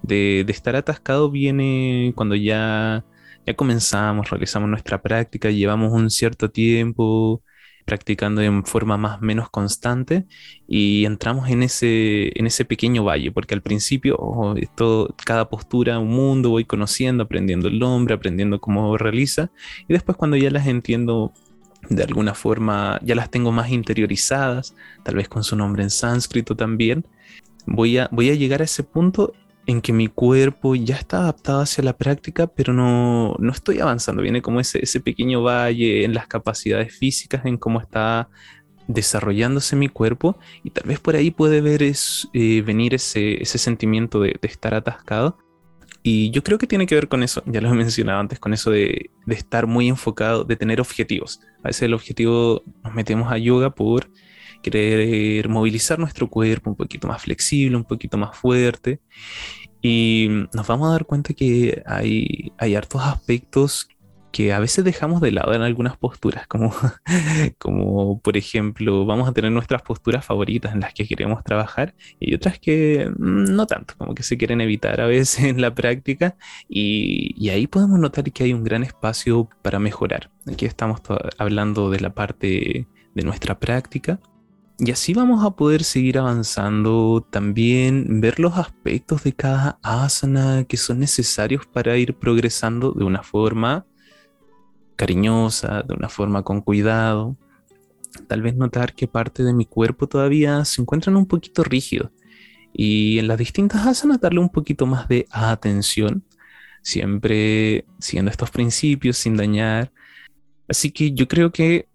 de, 0.03 0.45
estar 0.49 0.75
atascado 0.75 1.31
viene 1.31 2.11
cuando 2.15 2.35
ya, 2.35 3.05
ya 3.45 3.55
comenzamos, 3.55 4.29
realizamos 4.29 4.69
nuestra 4.69 5.01
práctica, 5.01 5.49
llevamos 5.51 5.93
un 5.93 6.09
cierto 6.09 6.51
tiempo, 6.51 7.41
practicando 7.85 8.41
en 8.41 8.65
forma 8.65 8.97
más 8.97 9.21
menos 9.21 9.49
constante 9.49 10.25
y 10.67 11.05
entramos 11.05 11.49
en 11.49 11.63
ese, 11.63 12.37
en 12.37 12.47
ese 12.47 12.65
pequeño 12.65 13.03
valle, 13.03 13.31
porque 13.31 13.53
al 13.53 13.61
principio 13.61 14.17
oh, 14.19 14.55
cada 15.23 15.47
postura 15.49 15.99
un 15.99 16.09
mundo, 16.09 16.49
voy 16.49 16.65
conociendo, 16.65 17.23
aprendiendo 17.23 17.67
el 17.67 17.79
nombre, 17.79 18.15
aprendiendo 18.15 18.59
cómo 18.59 18.97
realiza 18.97 19.51
y 19.87 19.93
después 19.93 20.17
cuando 20.17 20.35
ya 20.35 20.49
las 20.49 20.67
entiendo 20.67 21.31
de 21.89 22.03
alguna 22.03 22.33
forma, 22.33 22.99
ya 23.03 23.13
las 23.13 23.29
tengo 23.29 23.51
más 23.51 23.69
interiorizadas, 23.69 24.75
tal 25.03 25.15
vez 25.15 25.29
con 25.29 25.43
su 25.43 25.55
nombre 25.55 25.83
en 25.83 25.91
sánscrito 25.91 26.55
también, 26.55 27.05
voy 27.67 27.99
a, 27.99 28.09
voy 28.11 28.31
a 28.31 28.35
llegar 28.35 28.61
a 28.61 28.65
ese 28.65 28.83
punto 28.83 29.33
en 29.67 29.81
que 29.81 29.93
mi 29.93 30.07
cuerpo 30.07 30.75
ya 30.75 30.95
está 30.95 31.19
adaptado 31.19 31.61
hacia 31.61 31.83
la 31.83 31.97
práctica, 31.97 32.47
pero 32.47 32.73
no, 32.73 33.35
no 33.39 33.51
estoy 33.51 33.79
avanzando. 33.79 34.21
Viene 34.21 34.41
como 34.41 34.59
ese, 34.59 34.83
ese, 34.83 34.99
pequeño 34.99 35.41
valle 35.41 36.03
en 36.03 36.13
las 36.13 36.27
capacidades 36.27 36.95
físicas, 36.95 37.45
en 37.45 37.57
cómo 37.57 37.79
está 37.79 38.29
desarrollándose 38.87 39.75
mi 39.75 39.89
cuerpo, 39.89 40.37
y 40.63 40.69
tal 40.69 40.87
vez 40.87 40.99
por 40.99 41.15
ahí 41.15 41.31
puede 41.31 41.61
ver 41.61 41.81
es, 41.81 42.27
eh, 42.33 42.61
venir 42.61 42.93
ese, 42.93 43.41
ese 43.41 43.57
sentimiento 43.57 44.19
de, 44.19 44.37
de, 44.39 44.47
estar 44.47 44.75
atascado. 44.75 45.37
Y 46.03 46.29
yo 46.29 46.43
creo 46.43 46.59
que 46.59 46.67
tiene 46.67 46.85
que 46.85 46.93
ver 46.93 47.07
con 47.07 47.23
eso, 47.23 47.41
ya 47.47 47.61
lo 47.61 47.69
he 47.69 47.73
mencionado 47.73 48.19
antes, 48.19 48.37
con 48.37 48.53
eso 48.53 48.69
de, 48.69 49.09
de 49.25 49.35
estar 49.35 49.65
muy 49.65 49.87
enfocado, 49.87 50.43
de 50.43 50.55
tener 50.55 50.79
objetivos. 50.79 51.39
A 51.63 51.69
veces 51.69 51.81
el 51.83 51.95
objetivo 51.95 52.61
nos 52.83 52.93
metemos 52.93 53.31
a 53.31 53.39
yoga 53.39 53.71
por 53.71 54.11
querer 54.65 55.47
movilizar 55.47 55.99
nuestro 55.99 56.27
cuerpo 56.27 56.71
un 56.71 56.75
poquito 56.75 57.07
más 57.07 57.21
flexible, 57.21 57.77
un 57.77 57.83
poquito 57.83 58.17
más 58.17 58.35
fuerte. 58.35 58.99
Y 59.81 60.27
nos 60.53 60.65
vamos 60.65 60.89
a 60.89 60.93
dar 60.93 61.05
cuenta 61.05 61.33
que 61.35 61.83
hay, 61.85 62.51
hay 62.57 62.75
hartos 62.75 63.03
aspectos 63.03 63.87
que 64.31 64.51
a 64.51 64.59
veces 64.59 64.83
dejamos 64.83 65.21
de 65.21 65.31
lado 65.31 65.53
en 65.53 65.61
algunas 65.61 65.97
posturas, 65.97 66.47
como, 66.47 66.73
como 67.59 68.19
por 68.21 68.35
ejemplo, 68.37 69.05
vamos 69.05 69.29
a 69.29 69.33
tener 69.33 69.51
nuestras 69.51 69.83
posturas 69.83 70.25
favoritas 70.25 70.73
en 70.73 70.81
las 70.81 70.93
que 70.93 71.07
queremos 71.07 71.43
trabajar 71.43 71.93
y 72.19 72.33
otras 72.33 72.59
que 72.59 73.09
no 73.17 73.67
tanto, 73.67 73.93
como 73.97 74.15
que 74.15 74.23
se 74.23 74.37
quieren 74.37 74.61
evitar 74.61 74.99
a 74.99 75.05
veces 75.05 75.45
en 75.45 75.61
la 75.61 75.73
práctica 75.73 76.35
y, 76.67 77.33
y 77.37 77.49
ahí 77.49 77.67
podemos 77.67 77.99
notar 77.99 78.29
que 78.31 78.45
hay 78.45 78.53
un 78.53 78.63
gran 78.63 78.83
espacio 78.83 79.47
para 79.61 79.79
mejorar. 79.79 80.31
Aquí 80.51 80.65
estamos 80.65 81.01
hablando 81.37 81.91
de 81.91 81.99
la 81.99 82.13
parte 82.13 82.87
de 83.13 83.23
nuestra 83.23 83.59
práctica 83.59 84.19
y 84.77 84.91
así 84.91 85.13
vamos 85.13 85.45
a 85.45 85.51
poder 85.51 85.83
seguir 85.83 86.17
avanzando, 86.17 87.25
también 87.29 88.19
ver 88.19 88.39
los 88.39 88.57
aspectos 88.57 89.23
de 89.23 89.33
cada 89.33 89.79
asana 89.81 90.65
que 90.65 90.75
son 90.75 90.99
necesarios 90.99 91.65
para 91.65 91.97
ir 91.97 92.15
progresando 92.15 92.91
de 92.91 93.05
una 93.05 93.23
forma 93.23 93.85
cariñosa, 94.97 95.83
de 95.83 95.93
una 95.93 96.09
forma 96.09 96.43
con 96.43 96.61
cuidado. 96.61 97.37
Tal 98.27 98.41
vez 98.41 98.55
notar 98.55 98.93
que 98.93 99.07
parte 99.07 99.43
de 99.43 99.53
mi 99.53 99.65
cuerpo 99.65 100.07
todavía 100.07 100.65
se 100.65 100.81
encuentran 100.81 101.15
un 101.15 101.25
poquito 101.25 101.63
rígido 101.63 102.11
y 102.73 103.19
en 103.19 103.29
las 103.29 103.37
distintas 103.37 103.87
asanas 103.87 104.19
darle 104.19 104.39
un 104.39 104.49
poquito 104.49 104.85
más 104.85 105.07
de 105.07 105.25
atención, 105.31 106.25
siempre 106.81 107.85
siguiendo 107.99 108.31
estos 108.31 108.51
principios 108.51 109.17
sin 109.17 109.37
dañar. 109.37 109.93
Así 110.67 110.91
que 110.91 111.13
yo 111.13 111.27
creo 111.29 111.51
que 111.53 111.87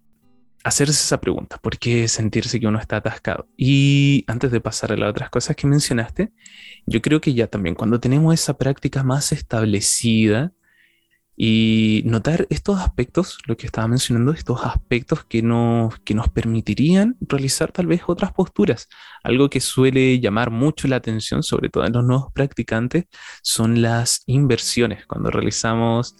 hacerse 0.64 0.92
esa 0.92 1.20
pregunta, 1.20 1.58
¿por 1.58 1.78
qué 1.78 2.08
sentirse 2.08 2.60
que 2.60 2.66
uno 2.66 2.78
está 2.78 2.96
atascado? 2.96 3.48
Y 3.56 4.24
antes 4.26 4.50
de 4.50 4.60
pasar 4.60 4.92
a 4.92 4.96
las 4.96 5.10
otras 5.10 5.30
cosas 5.30 5.56
que 5.56 5.66
mencionaste, 5.66 6.32
yo 6.86 7.00
creo 7.02 7.20
que 7.20 7.34
ya 7.34 7.46
también 7.46 7.74
cuando 7.74 8.00
tenemos 8.00 8.34
esa 8.34 8.56
práctica 8.58 9.02
más 9.02 9.32
establecida 9.32 10.52
y 11.42 12.02
notar 12.04 12.46
estos 12.50 12.78
aspectos, 12.80 13.38
lo 13.46 13.56
que 13.56 13.64
estaba 13.64 13.88
mencionando, 13.88 14.32
estos 14.32 14.62
aspectos 14.62 15.24
que 15.24 15.40
nos, 15.40 15.98
que 16.00 16.12
nos 16.12 16.28
permitirían 16.28 17.16
realizar 17.20 17.72
tal 17.72 17.86
vez 17.86 18.02
otras 18.06 18.34
posturas. 18.34 18.88
Algo 19.22 19.48
que 19.48 19.60
suele 19.60 20.20
llamar 20.20 20.50
mucho 20.50 20.86
la 20.86 20.96
atención, 20.96 21.42
sobre 21.42 21.70
todo 21.70 21.86
en 21.86 21.94
los 21.94 22.04
nuevos 22.04 22.30
practicantes, 22.34 23.04
son 23.42 23.80
las 23.80 24.22
inversiones. 24.26 25.06
Cuando 25.06 25.30
realizamos 25.30 26.14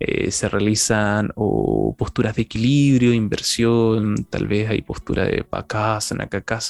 eh, 0.00 0.30
se 0.30 0.48
realizan 0.48 1.32
o 1.34 1.94
posturas 1.96 2.36
de 2.36 2.42
equilibrio, 2.42 3.12
inversión, 3.12 4.26
tal 4.30 4.46
vez 4.46 4.70
hay 4.70 4.82
postura 4.82 5.24
de 5.24 5.44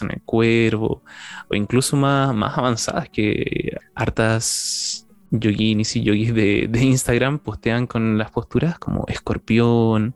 en 0.02 0.11
el 0.12 0.23
cuervo, 0.23 1.02
o 1.50 1.54
incluso 1.54 1.97
más, 1.97 2.35
más 2.35 2.56
avanzadas 2.56 3.08
que 3.11 3.76
hartas 3.94 5.06
yoginis 5.30 5.94
y 5.97 6.02
yogis 6.02 6.35
de, 6.35 6.68
de 6.70 6.85
Instagram 6.85 7.38
postean 7.38 7.87
con 7.87 8.16
las 8.16 8.30
posturas 8.30 8.78
como 8.78 9.04
escorpión, 9.08 10.14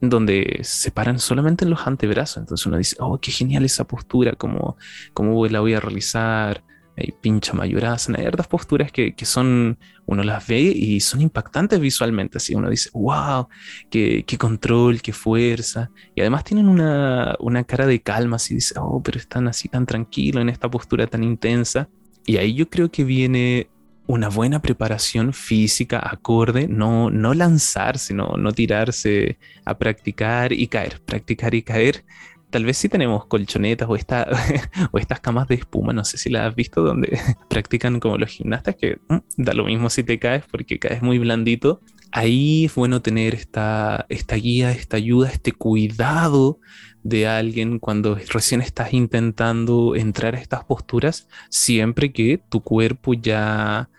donde 0.00 0.60
se 0.62 0.90
paran 0.90 1.18
solamente 1.18 1.64
en 1.64 1.70
los 1.70 1.86
antebrazos. 1.86 2.38
Entonces 2.38 2.66
uno 2.66 2.76
dice, 2.76 2.96
oh, 3.00 3.18
qué 3.18 3.32
genial 3.32 3.64
esa 3.64 3.84
postura, 3.84 4.32
cómo, 4.32 4.76
cómo 5.14 5.44
la 5.46 5.60
voy 5.60 5.74
a 5.74 5.80
realizar 5.80 6.62
hay 6.96 7.12
pincha 7.20 7.52
mayorasana, 7.52 8.20
hay 8.20 8.26
otras 8.26 8.48
posturas 8.48 8.90
que, 8.90 9.14
que, 9.14 9.24
son, 9.26 9.78
uno 10.06 10.22
las 10.22 10.46
ve 10.46 10.60
y 10.60 11.00
son 11.00 11.20
impactantes 11.20 11.78
visualmente, 11.78 12.38
así 12.38 12.54
uno 12.54 12.70
dice, 12.70 12.90
wow, 12.94 13.48
qué, 13.90 14.24
qué 14.26 14.38
control, 14.38 15.02
qué 15.02 15.12
fuerza, 15.12 15.90
y 16.14 16.22
además 16.22 16.44
tienen 16.44 16.68
una, 16.68 17.36
una, 17.40 17.64
cara 17.64 17.86
de 17.86 18.00
calma, 18.00 18.36
así 18.36 18.54
dice, 18.54 18.74
oh, 18.78 19.02
pero 19.02 19.18
están 19.18 19.46
así 19.48 19.68
tan 19.68 19.84
tranquilos 19.84 20.40
en 20.40 20.48
esta 20.48 20.70
postura 20.70 21.06
tan 21.06 21.22
intensa, 21.22 21.88
y 22.24 22.38
ahí 22.38 22.54
yo 22.54 22.68
creo 22.68 22.90
que 22.90 23.04
viene 23.04 23.68
una 24.06 24.28
buena 24.28 24.62
preparación 24.62 25.32
física 25.32 26.00
acorde, 26.02 26.68
no, 26.68 27.10
no 27.10 27.34
lanzarse, 27.34 28.14
no, 28.14 28.36
no 28.36 28.52
tirarse 28.52 29.38
a 29.64 29.76
practicar 29.76 30.52
y 30.52 30.68
caer, 30.68 31.00
practicar 31.04 31.54
y 31.54 31.62
caer, 31.62 32.04
tal 32.50 32.64
vez 32.64 32.76
sí 32.78 32.88
tenemos 32.88 33.26
colchonetas 33.26 33.88
o, 33.88 33.96
esta, 33.96 34.28
o 34.92 34.98
estas 34.98 35.20
camas 35.20 35.48
de 35.48 35.56
espuma, 35.56 35.92
no 35.92 36.04
sé 36.04 36.18
si 36.18 36.30
las 36.30 36.48
has 36.48 36.54
visto, 36.54 36.82
donde 36.82 37.18
practican 37.50 38.00
como 38.00 38.18
los 38.18 38.30
gimnastas, 38.30 38.76
que 38.76 38.98
mm, 39.08 39.16
da 39.36 39.52
lo 39.52 39.64
mismo 39.64 39.90
si 39.90 40.02
te 40.02 40.18
caes 40.18 40.44
porque 40.50 40.78
caes 40.78 41.02
muy 41.02 41.18
blandito. 41.18 41.80
Ahí 42.12 42.66
es 42.66 42.74
bueno 42.74 43.02
tener 43.02 43.34
esta, 43.34 44.06
esta 44.08 44.36
guía, 44.36 44.70
esta 44.72 44.96
ayuda, 44.96 45.28
este 45.28 45.52
cuidado 45.52 46.60
de 47.02 47.26
alguien 47.26 47.78
cuando 47.78 48.18
recién 48.32 48.60
estás 48.60 48.92
intentando 48.94 49.94
entrar 49.96 50.34
a 50.34 50.38
estas 50.40 50.64
posturas, 50.64 51.28
siempre 51.50 52.12
que 52.12 52.40
tu 52.48 52.62
cuerpo 52.62 53.14
ya 53.14 53.90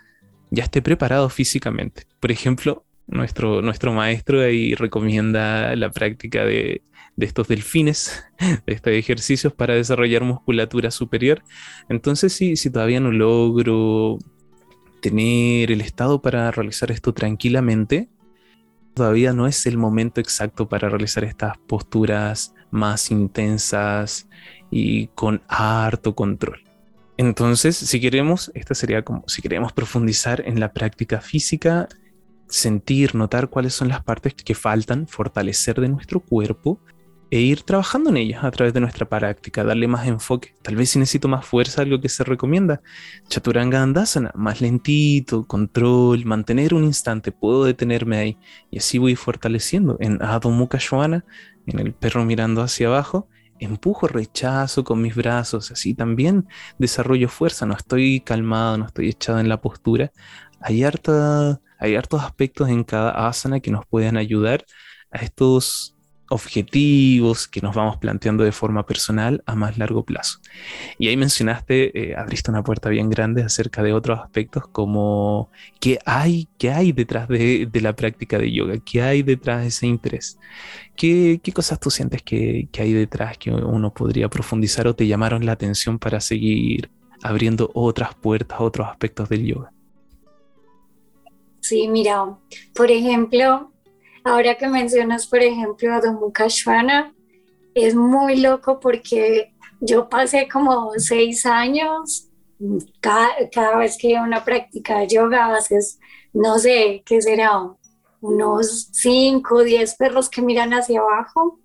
ya 0.49 0.63
esté 0.63 0.81
preparado 0.81 1.29
físicamente. 1.29 2.03
Por 2.19 2.31
ejemplo, 2.31 2.85
nuestro, 3.07 3.61
nuestro 3.61 3.93
maestro 3.93 4.41
ahí 4.41 4.75
recomienda 4.75 5.75
la 5.75 5.91
práctica 5.91 6.45
de, 6.45 6.81
estos 7.25 7.47
delfines, 7.47 8.23
de 8.65 8.73
estos 8.73 8.93
ejercicios 8.93 9.53
para 9.53 9.73
desarrollar 9.73 10.23
musculatura 10.23 10.91
superior. 10.91 11.43
Entonces, 11.89 12.33
si, 12.33 12.55
si 12.55 12.69
todavía 12.69 12.99
no 12.99 13.11
logro 13.11 14.19
tener 15.01 15.71
el 15.71 15.81
estado 15.81 16.21
para 16.21 16.51
realizar 16.51 16.91
esto 16.91 17.13
tranquilamente, 17.13 18.09
todavía 18.93 19.33
no 19.33 19.47
es 19.47 19.65
el 19.65 19.77
momento 19.77 20.19
exacto 20.19 20.67
para 20.67 20.89
realizar 20.89 21.23
estas 21.23 21.57
posturas 21.67 22.53
más 22.71 23.11
intensas 23.11 24.27
y 24.71 25.07
con 25.07 25.41
harto 25.47 26.15
control. 26.15 26.63
Entonces, 27.17 27.75
si 27.75 27.99
queremos, 27.99 28.51
esta 28.53 28.75
sería 28.75 29.03
como 29.03 29.23
si 29.27 29.41
queremos 29.41 29.73
profundizar 29.73 30.43
en 30.45 30.59
la 30.59 30.71
práctica 30.71 31.19
física, 31.19 31.87
sentir, 32.47 33.15
notar 33.15 33.49
cuáles 33.49 33.73
son 33.73 33.87
las 33.87 34.03
partes 34.03 34.33
que 34.33 34.55
faltan, 34.55 35.07
fortalecer 35.07 35.79
de 35.79 35.89
nuestro 35.89 36.19
cuerpo 36.19 36.79
e 37.29 37.39
ir 37.39 37.63
trabajando 37.63 38.09
en 38.09 38.17
ellas 38.17 38.43
a 38.43 38.51
través 38.51 38.73
de 38.73 38.79
nuestra 38.79 39.07
práctica, 39.07 39.63
darle 39.63 39.87
más 39.87 40.07
enfoque. 40.07 40.55
Tal 40.61 40.75
vez 40.75 40.91
si 40.91 40.99
necesito 40.99 41.27
más 41.27 41.45
fuerza, 41.45 41.81
algo 41.81 41.99
que 41.99 42.09
se 42.09 42.23
recomienda. 42.23 42.81
Chaturanga 43.27 43.81
Andasana, 43.81 44.31
más 44.35 44.61
lentito, 44.61 45.45
control, 45.45 46.25
mantener 46.25 46.73
un 46.73 46.83
instante, 46.83 47.31
puedo 47.31 47.65
detenerme 47.65 48.17
ahí 48.17 48.37
y 48.71 48.77
así 48.77 48.97
voy 48.97 49.15
fortaleciendo. 49.15 49.97
En 49.99 50.21
Adho 50.21 50.51
Mukha 50.51 50.79
en 51.67 51.79
el 51.79 51.93
perro 51.93 52.23
mirando 52.23 52.61
hacia 52.61 52.87
abajo, 52.87 53.27
empujo, 53.59 54.07
rechazo 54.07 54.83
con 54.83 55.01
mis 55.01 55.15
brazos, 55.15 55.71
así 55.71 55.93
también 55.93 56.47
desarrollo 56.77 57.27
fuerza, 57.27 57.65
no 57.65 57.73
estoy 57.75 58.21
calmado, 58.21 58.77
no 58.77 58.85
estoy 58.85 59.09
echado 59.09 59.39
en 59.39 59.49
la 59.49 59.59
postura. 59.59 60.11
Hay, 60.61 60.83
harta, 60.83 61.59
hay 61.77 61.95
hartos 61.95 62.23
aspectos 62.23 62.69
en 62.69 62.83
cada 62.83 63.27
asana 63.27 63.59
que 63.59 63.71
nos 63.71 63.85
pueden 63.85 64.15
ayudar 64.15 64.65
a 65.11 65.17
estos 65.19 65.96
objetivos 66.29 67.47
que 67.47 67.61
nos 67.61 67.75
vamos 67.75 67.97
planteando 67.97 68.43
de 68.43 68.51
forma 68.51 68.85
personal 68.85 69.43
a 69.45 69.55
más 69.55 69.77
largo 69.77 70.03
plazo. 70.03 70.39
Y 70.97 71.07
ahí 71.07 71.17
mencionaste, 71.17 72.11
eh, 72.11 72.15
abriste 72.15 72.51
una 72.51 72.63
puerta 72.63 72.89
bien 72.89 73.09
grande 73.09 73.43
acerca 73.43 73.83
de 73.83 73.93
otros 73.93 74.19
aspectos 74.19 74.67
como 74.67 75.49
qué 75.79 75.99
hay, 76.05 76.47
qué 76.57 76.71
hay 76.71 76.91
detrás 76.91 77.27
de, 77.27 77.69
la 77.81 77.95
práctica 77.95 78.37
de 78.37 78.51
yoga, 78.51 78.77
qué 78.79 79.01
hay 79.01 79.23
detrás 79.23 79.61
de 79.61 79.67
ese 79.67 79.87
interés, 79.87 80.39
qué, 80.95 81.39
cosas 81.53 81.79
tú 81.79 81.89
sientes 81.89 82.21
que, 82.23 82.67
que 82.71 82.81
hay 82.81 82.93
detrás 82.93 83.37
que 83.37 83.51
uno 83.51 83.93
podría 83.93 84.29
profundizar 84.29 84.87
o 84.87 84.95
te 84.95 85.07
llamaron 85.07 85.45
la 85.45 85.53
atención 85.53 85.99
para 85.99 86.19
seguir 86.19 86.89
abriendo 87.23 87.71
otras 87.73 88.15
puertas, 88.15 88.59
otros 88.59 88.87
aspectos 88.87 89.29
del 89.29 89.45
yoga. 89.45 89.71
Sí, 91.61 91.87
mira, 91.87 92.37
por 92.73 92.91
ejemplo, 92.91 93.71
Ahora 94.23 94.55
que 94.55 94.67
mencionas, 94.67 95.27
por 95.27 95.39
ejemplo, 95.39 95.93
a 95.93 96.47
Shwana, 96.47 97.13
es 97.73 97.95
muy 97.95 98.37
loco 98.37 98.79
porque 98.79 99.53
yo 99.79 100.09
pasé 100.09 100.47
como 100.47 100.91
seis 100.97 101.45
años, 101.45 102.29
cada, 102.99 103.77
vez 103.77 103.97
que 103.97 104.09
iba 104.09 104.21
a 104.21 104.23
una 104.23 104.43
práctica 104.43 104.99
de 104.99 105.07
yoga, 105.07 105.55
haces, 105.55 105.99
no 106.33 106.57
sé, 106.57 107.03
¿qué 107.05 107.21
será? 107.21 107.51
Unos 108.21 108.89
cinco 108.93 109.63
diez 109.63 109.95
perros 109.95 110.29
que 110.29 110.41
miran 110.41 110.73
hacia 110.73 110.99
abajo. 110.99 111.59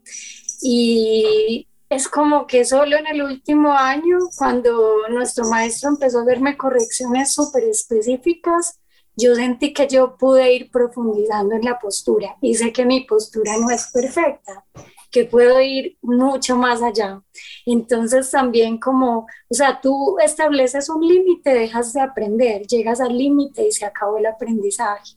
Y 0.63 1.67
es 1.89 2.09
como 2.09 2.47
que 2.47 2.65
solo 2.65 2.97
en 2.97 3.07
el 3.07 3.23
último 3.23 3.73
año, 3.73 4.19
cuando 4.37 5.09
nuestro 5.09 5.49
maestro 5.49 5.91
empezó 5.91 6.21
a 6.21 6.25
verme 6.25 6.57
correcciones 6.57 7.33
súper 7.33 7.65
específicas, 7.65 8.79
yo 9.17 9.35
sentí 9.35 9.73
que 9.73 9.87
yo 9.89 10.17
pude 10.17 10.55
ir 10.55 10.71
profundizando 10.71 11.55
en 11.55 11.65
la 11.65 11.79
postura 11.79 12.37
y 12.41 12.55
sé 12.55 12.73
que 12.73 12.85
mi 12.85 13.01
postura 13.05 13.57
no 13.59 13.71
es 13.71 13.91
perfecta, 13.93 14.65
que 15.11 15.25
puedo 15.25 15.61
ir 15.61 15.99
mucho 16.01 16.57
más 16.57 16.83
allá. 16.83 17.23
Entonces 17.67 18.31
también 18.31 18.79
como, 18.79 19.27
o 19.49 19.55
sea, 19.55 19.81
tú 19.81 20.17
estableces 20.23 20.89
un 20.89 21.07
límite, 21.07 21.53
dejas 21.53 21.93
de 21.93 22.01
aprender, 22.01 22.67
llegas 22.67 23.01
al 23.01 23.17
límite 23.17 23.67
y 23.67 23.73
se 23.73 23.85
acabó 23.85 24.17
el 24.17 24.27
aprendizaje. 24.27 25.17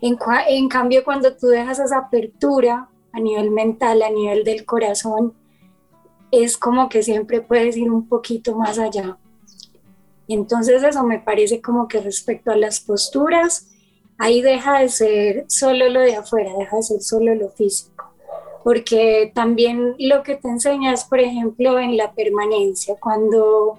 En, 0.00 0.18
en 0.48 0.68
cambio, 0.68 1.04
cuando 1.04 1.36
tú 1.36 1.46
dejas 1.46 1.78
esa 1.78 1.98
apertura 1.98 2.88
a 3.12 3.20
nivel 3.20 3.50
mental, 3.50 4.02
a 4.02 4.10
nivel 4.10 4.44
del 4.44 4.64
corazón, 4.64 5.34
es 6.30 6.56
como 6.58 6.88
que 6.88 7.02
siempre 7.02 7.40
puedes 7.40 7.76
ir 7.76 7.90
un 7.90 8.08
poquito 8.08 8.56
más 8.56 8.78
allá. 8.78 9.16
Entonces 10.28 10.82
eso 10.82 11.02
me 11.04 11.18
parece 11.18 11.60
como 11.60 11.88
que 11.88 12.00
respecto 12.00 12.50
a 12.50 12.56
las 12.56 12.80
posturas, 12.80 13.68
ahí 14.18 14.42
deja 14.42 14.80
de 14.80 14.88
ser 14.88 15.44
solo 15.48 15.88
lo 15.88 16.00
de 16.00 16.16
afuera, 16.16 16.52
deja 16.58 16.76
de 16.76 16.82
ser 16.82 17.02
solo 17.02 17.34
lo 17.34 17.50
físico, 17.50 18.12
porque 18.64 19.30
también 19.34 19.94
lo 19.98 20.22
que 20.22 20.36
te 20.36 20.48
enseña 20.48 20.92
es, 20.92 21.04
por 21.04 21.20
ejemplo, 21.20 21.78
en 21.78 21.96
la 21.96 22.12
permanencia, 22.12 22.96
cuando 22.98 23.78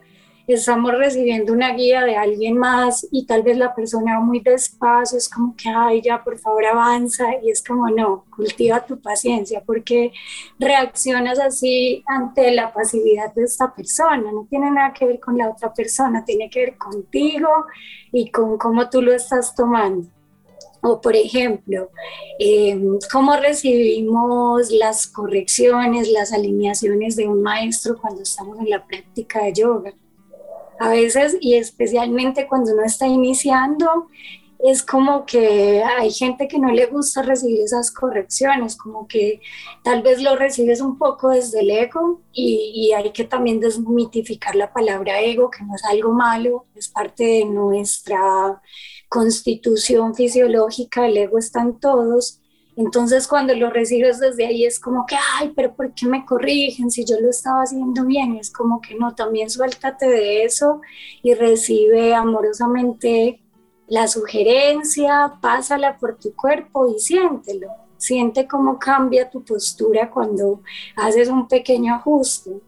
estamos 0.53 0.93
recibiendo 0.93 1.51
una 1.51 1.73
guía 1.73 2.05
de 2.05 2.15
alguien 2.15 2.57
más 2.57 3.05
y 3.11 3.25
tal 3.25 3.43
vez 3.43 3.57
la 3.57 3.75
persona 3.75 4.17
va 4.17 4.23
muy 4.23 4.39
despacio, 4.39 5.17
es 5.17 5.27
como 5.27 5.55
que, 5.57 5.69
ay, 5.69 6.01
ya, 6.01 6.23
por 6.23 6.39
favor, 6.39 6.65
avanza, 6.65 7.25
y 7.43 7.51
es 7.51 7.61
como, 7.61 7.89
no, 7.89 8.25
cultiva 8.33 8.85
tu 8.85 8.99
paciencia, 8.99 9.61
porque 9.65 10.13
reaccionas 10.57 11.37
así 11.39 12.01
ante 12.07 12.51
la 12.51 12.71
pasividad 12.73 13.33
de 13.33 13.43
esta 13.43 13.73
persona, 13.73 14.31
no 14.31 14.47
tiene 14.49 14.71
nada 14.71 14.93
que 14.93 15.05
ver 15.05 15.19
con 15.19 15.37
la 15.37 15.49
otra 15.49 15.73
persona, 15.73 16.23
tiene 16.23 16.49
que 16.49 16.61
ver 16.61 16.77
contigo 16.77 17.49
y 18.13 18.31
con 18.31 18.57
cómo 18.57 18.89
tú 18.89 19.01
lo 19.01 19.13
estás 19.13 19.53
tomando. 19.53 20.07
O 20.81 21.01
por 21.01 21.15
ejemplo, 21.15 21.89
em, 22.39 22.99
cómo 23.11 23.35
recibimos 23.35 24.71
las 24.71 25.07
correcciones, 25.07 26.09
las 26.09 26.31
alineaciones 26.31 27.15
de 27.17 27.27
un 27.27 27.41
maestro 27.41 27.97
cuando 27.99 28.21
estamos 28.21 28.59
en 28.59 28.69
la 28.69 28.85
práctica 28.85 29.43
de 29.43 29.53
yoga 29.53 29.93
a 30.79 30.89
veces 30.89 31.37
y 31.41 31.55
especialmente 31.55 32.47
cuando 32.47 32.73
uno 32.73 32.83
está 32.83 33.07
iniciando, 33.07 34.07
es 34.59 34.83
como 34.83 35.25
que 35.25 35.83
hay 35.83 36.11
gente 36.11 36.47
que 36.47 36.59
no 36.59 36.71
le 36.71 36.87
gusta 36.87 37.21
recibir 37.21 37.61
esas 37.61 37.91
correcciones, 37.91 38.75
como 38.75 39.07
que 39.07 39.41
tal 39.83 40.01
vez 40.01 40.21
lo 40.21 40.35
recibes 40.35 40.81
un 40.81 40.97
poco 40.97 41.29
desde 41.29 41.59
el 41.59 41.69
ego 41.69 42.21
y, 42.33 42.71
y, 42.73 42.93
hay 42.93 43.11
que 43.11 43.23
también 43.23 43.59
desmitificar 43.59 44.55
la 44.55 44.73
palabra 44.73 45.21
ego, 45.21 45.51
que 45.51 45.63
no 45.63 45.75
es 45.75 45.83
algo 45.85 46.11
malo, 46.11 46.65
es 46.75 46.89
parte 46.89 47.23
de 47.23 47.45
nuestra 47.45 48.61
constitución 49.09 50.15
fisiológica, 50.15 51.07
el 51.07 51.17
ego 51.17 51.37
está 51.37 51.61
en 51.61 51.79
todos 51.79 52.41
entonces 52.77 53.27
cuando 53.27 53.55
lo 53.55 53.71
recibes 53.71 54.19
desde 54.19 54.45
ahí 54.45 54.63
es 54.63 54.79
como 54.79 55.07
que, 55.07 55.15
ay, 55.39 55.51
pero 55.55 55.73
¿por 55.73 55.95
qué 55.95 56.05
me 56.05 56.23
corrigen 56.23 56.91
si 56.91 57.03
yo 57.05 57.19
lo 57.19 57.31
estaba 57.31 57.63
haciendo 57.63 58.05
bien? 58.05 58.37
Es 58.37 58.51
como 58.51 58.79
que 58.81 58.93
no, 58.93 59.15
también 59.15 59.49
suéltate 59.49 60.07
de 60.07 60.43
eso 60.43 60.81
y 61.23 61.33
recibe 61.33 62.13
amorosamente 62.13 63.41
la 63.87 64.07
sugerencia, 64.07 65.39
pásala 65.41 65.97
por 65.97 66.19
tu 66.19 66.35
cuerpo 66.35 66.87
y 66.87 66.99
siéntelo. 66.99 67.69
Siente 67.97 68.47
cómo 68.47 68.77
cambia 68.77 69.27
tu 69.27 69.43
postura 69.43 70.11
cuando 70.11 70.61
haces 70.95 71.29
un 71.29 71.47
pequeño 71.47 71.95
ajuste. 71.95 72.61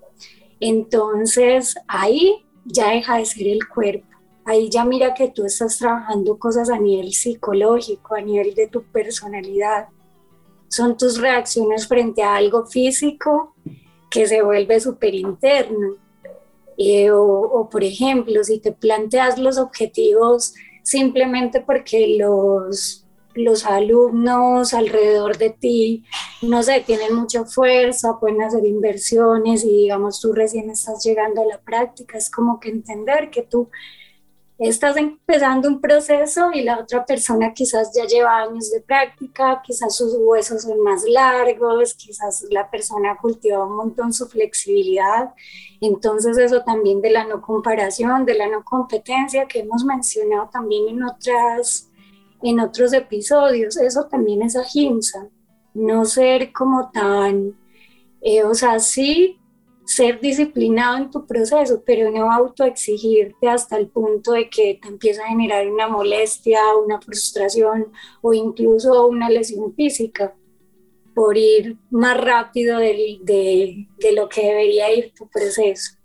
Entonces 0.60 1.76
ahí 1.88 2.48
ya 2.66 2.90
deja 2.90 3.18
de 3.18 3.26
ser 3.26 3.48
el 3.48 3.68
cuerpo. 3.68 4.08
Ahí 4.44 4.72
ya 4.72 4.84
mira 4.86 5.14
que 5.14 5.30
tú 5.30 5.46
estás 5.46 5.78
trabajando 5.78 6.40
cosas 6.40 6.72
a 6.72 6.80
nivel 6.80 7.14
psicológico, 7.14 8.16
a 8.16 8.22
nivel 8.22 8.56
de 8.56 8.68
tu 8.68 8.82
personalidad 8.86 9.90
son 10.70 10.98
tus 10.98 11.20
reacciones 11.20 11.88
frente 11.88 12.24
a 12.24 12.36
algo 12.36 12.66
físico 12.66 13.56
que 14.10 14.28
se 14.28 14.42
vuelve 14.42 14.80
súper 14.80 15.16
interno. 15.16 15.96
Eh, 16.78 17.12
o, 17.12 17.68
por 17.70 17.84
ejemplo, 17.84 18.44
si 18.44 18.60
te 18.60 18.72
planteas 18.72 19.38
los 19.38 19.58
objetivos 19.58 20.54
simplemente 20.82 21.60
porque 21.60 22.16
los, 22.18 23.06
los 23.36 23.66
alumnos 23.66 24.74
alrededor 24.74 25.38
de 25.38 25.50
ti, 25.50 26.06
no 26.42 26.64
sé, 26.64 26.82
tienen 26.86 27.16
mucha 27.16 27.44
fuerza, 27.44 28.18
pueden 28.20 28.42
hacer 28.42 28.66
inversiones 28.66 29.66
y 29.66 29.70
digamos 29.70 30.22
tú 30.22 30.32
recién 30.32 30.70
estás 30.70 31.04
llegando 31.04 31.42
a 31.42 31.46
la 31.46 31.60
práctica, 31.60 32.18
es 32.18 32.30
como 32.32 32.60
que 32.62 32.70
entender 32.70 33.30
que 33.30 33.42
tú 33.42 33.70
estás 34.60 34.98
empezando 34.98 35.70
un 35.70 35.80
proceso 35.80 36.52
y 36.54 36.64
la 36.64 36.80
otra 36.80 37.06
persona 37.06 37.54
quizás 37.54 37.92
ya 37.96 38.06
lleva 38.06 38.40
años 38.40 38.70
de 38.72 38.82
práctica, 38.82 39.62
quizás 39.64 39.96
sus 39.96 40.14
huesos 40.20 40.64
son 40.64 40.82
más 40.82 41.06
largos, 41.06 41.94
quizás 41.94 42.46
la 42.50 42.70
persona 42.70 43.18
cultiva 43.22 43.66
un 43.66 43.78
montón 43.78 44.12
su 44.12 44.28
flexibilidad. 44.28 45.34
Entonces 45.80 46.38
eso 46.38 46.62
también 46.64 47.00
de 47.00 47.10
la 47.10 47.24
no 47.24 47.42
comparación, 47.42 48.26
de 48.26 48.36
la 48.36 48.50
no 48.50 48.64
competencia 48.66 49.48
que 49.48 49.60
hemos 49.60 49.86
mencionado 49.86 50.50
también 50.52 50.90
en, 50.90 51.04
otras, 51.04 51.90
en 52.44 52.60
otros 52.60 52.92
episodios, 52.92 53.78
eso 53.78 54.08
también 54.08 54.42
es 54.42 54.58
ahimsa, 54.58 55.30
no 55.74 56.04
ser 56.04 56.52
como 56.52 56.92
tan, 56.92 57.58
eh, 58.22 58.44
o 58.44 58.54
sea, 58.54 58.80
sí 58.80 59.40
ser 59.90 60.20
disciplinado 60.20 60.98
en 60.98 61.10
tu 61.10 61.26
proceso, 61.26 61.82
pero 61.84 62.12
no 62.12 62.32
autoexigirte 62.32 63.50
hasta 63.50 63.76
el 63.76 63.88
punto 63.88 64.34
de 64.34 64.48
que 64.48 64.78
te 64.80 64.88
empieza 64.88 65.24
a 65.24 65.30
generar 65.30 65.68
una 65.68 65.88
molestia, 65.88 66.60
una 66.86 67.02
frustración 67.02 67.92
o 68.22 68.32
incluso 68.32 69.08
una 69.08 69.32
lesión 69.32 69.74
física 69.74 70.36
por 71.16 71.36
ir 71.36 71.76
más 71.90 72.22
rápido 72.22 72.78
de, 72.78 73.18
de, 73.24 73.88
de 73.98 74.12
lo 74.12 74.30
que 74.30 74.46
debería 74.46 74.94
ir 74.94 75.12
tu 75.16 75.28
proceso. 75.28 75.98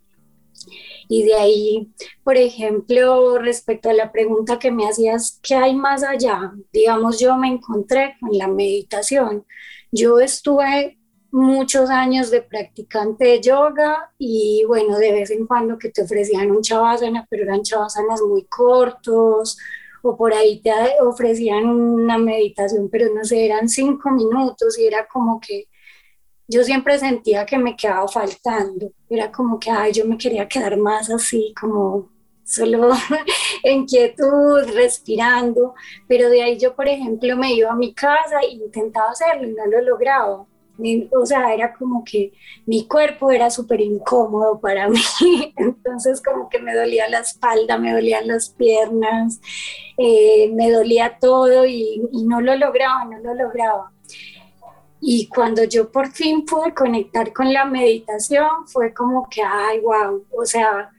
Y 1.06 1.24
de 1.24 1.34
ahí, 1.34 1.92
por 2.24 2.38
ejemplo, 2.38 3.38
respecto 3.38 3.90
a 3.90 3.92
la 3.92 4.10
pregunta 4.10 4.58
que 4.58 4.70
me 4.70 4.88
hacías, 4.88 5.38
¿qué 5.42 5.56
hay 5.56 5.74
más 5.74 6.02
allá? 6.02 6.54
Digamos, 6.72 7.20
yo 7.20 7.36
me 7.36 7.48
encontré 7.48 8.16
con 8.18 8.30
la 8.32 8.48
meditación. 8.48 9.44
Yo 9.92 10.20
estuve 10.20 10.96
muchos 11.34 11.90
años 11.90 12.30
de 12.30 12.42
practicante 12.42 13.24
de 13.24 13.40
yoga 13.40 14.12
y 14.18 14.64
bueno, 14.68 14.96
de 14.98 15.10
vez 15.10 15.32
en 15.32 15.48
cuando 15.48 15.76
que 15.76 15.90
te 15.90 16.02
ofrecían 16.02 16.52
un 16.52 16.62
chavasana, 16.62 17.26
pero 17.28 17.42
eran 17.42 17.62
chavasanas 17.62 18.22
muy 18.22 18.44
cortos 18.44 19.58
o 20.02 20.16
por 20.16 20.32
ahí 20.32 20.60
te 20.62 20.70
ofrecían 21.02 21.66
una 21.66 22.18
meditación, 22.18 22.88
pero 22.88 23.12
no 23.12 23.24
sé, 23.24 23.46
eran 23.46 23.68
cinco 23.68 24.12
minutos 24.12 24.78
y 24.78 24.86
era 24.86 25.08
como 25.08 25.40
que 25.40 25.66
yo 26.46 26.62
siempre 26.62 27.00
sentía 27.00 27.44
que 27.44 27.58
me 27.58 27.74
quedaba 27.74 28.06
faltando, 28.06 28.92
era 29.08 29.32
como 29.32 29.58
que, 29.58 29.70
ay, 29.70 29.92
yo 29.92 30.04
me 30.04 30.16
quería 30.16 30.46
quedar 30.46 30.76
más 30.76 31.10
así, 31.10 31.52
como 31.60 32.10
solo 32.44 32.90
en 33.64 33.86
quietud, 33.86 34.62
respirando, 34.72 35.74
pero 36.06 36.30
de 36.30 36.42
ahí 36.42 36.58
yo, 36.60 36.76
por 36.76 36.86
ejemplo, 36.86 37.36
me 37.36 37.54
iba 37.54 37.72
a 37.72 37.76
mi 37.76 37.92
casa 37.92 38.38
e 38.40 38.52
intentaba 38.52 39.10
hacerlo 39.10 39.48
y 39.48 39.52
no 39.52 39.66
lo 39.66 39.80
lograba 39.82 40.46
o 41.12 41.26
sea, 41.26 41.54
era 41.54 41.74
como 41.74 42.04
que 42.04 42.32
mi 42.66 42.86
cuerpo 42.86 43.30
era 43.30 43.50
súper 43.50 43.80
incómodo 43.80 44.60
para 44.60 44.88
mí, 45.20 45.54
entonces 45.56 46.22
como 46.22 46.48
que 46.48 46.58
me 46.58 46.74
dolía 46.74 47.08
la 47.08 47.20
espalda, 47.20 47.78
me 47.78 47.92
dolían 47.92 48.26
las 48.26 48.50
piernas, 48.50 49.40
eh, 49.96 50.50
me 50.52 50.70
dolía 50.70 51.18
todo 51.20 51.64
y, 51.66 52.02
y 52.12 52.24
no 52.24 52.40
lo 52.40 52.56
lograba, 52.56 53.04
no 53.04 53.18
lo 53.18 53.34
lograba. 53.34 53.92
Y 55.00 55.28
cuando 55.28 55.64
yo 55.64 55.92
por 55.92 56.10
fin 56.12 56.46
pude 56.46 56.72
conectar 56.72 57.32
con 57.32 57.52
la 57.52 57.66
meditación, 57.66 58.66
fue 58.66 58.94
como 58.94 59.28
que, 59.28 59.42
ay, 59.42 59.80
wow, 59.80 60.24
o 60.30 60.46
sea, 60.46 60.90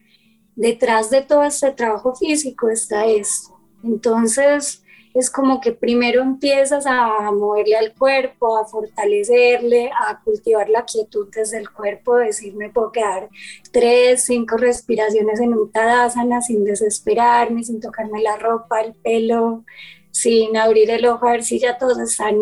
detrás 0.55 1.09
de 1.09 1.21
todo 1.23 1.43
este 1.43 1.71
trabajo 1.71 2.15
físico 2.15 2.69
está 2.69 3.05
esto. 3.05 3.59
Entonces, 3.83 4.83
es 5.15 5.29
como 5.29 5.61
que 5.61 5.71
primero 5.71 6.21
empiezas 6.21 6.85
a 6.85 7.31
moverle 7.31 7.77
al 7.77 7.93
cuerpo, 7.93 8.57
a 8.57 8.65
fortalecerle, 8.65 9.89
a 9.89 10.19
cultivar 10.19 10.67
la 10.67 10.83
quietud 10.83 11.29
desde 11.33 11.57
el 11.57 11.69
cuerpo, 11.69 12.15
decir, 12.17 12.53
me 12.53 12.69
puedo 12.69 12.91
quedar 12.91 13.29
tres, 13.71 14.25
cinco 14.25 14.57
respiraciones 14.57 15.39
en 15.39 15.53
un 15.53 15.71
tadasana 15.71 16.41
sin 16.41 16.65
desesperarme, 16.65 17.63
sin 17.63 17.79
tocarme 17.79 18.21
la 18.21 18.35
ropa, 18.35 18.81
el 18.81 18.93
pelo, 18.93 19.63
sin 20.11 20.57
abrir 20.57 20.91
el 20.91 21.05
ojo 21.05 21.27
a 21.27 21.31
ver 21.31 21.45
si 21.45 21.59
ya 21.59 21.77
todos 21.77 21.97
están 21.97 22.35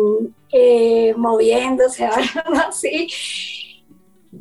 eh, 0.50 1.14
moviéndose 1.16 2.06
así. 2.66 3.06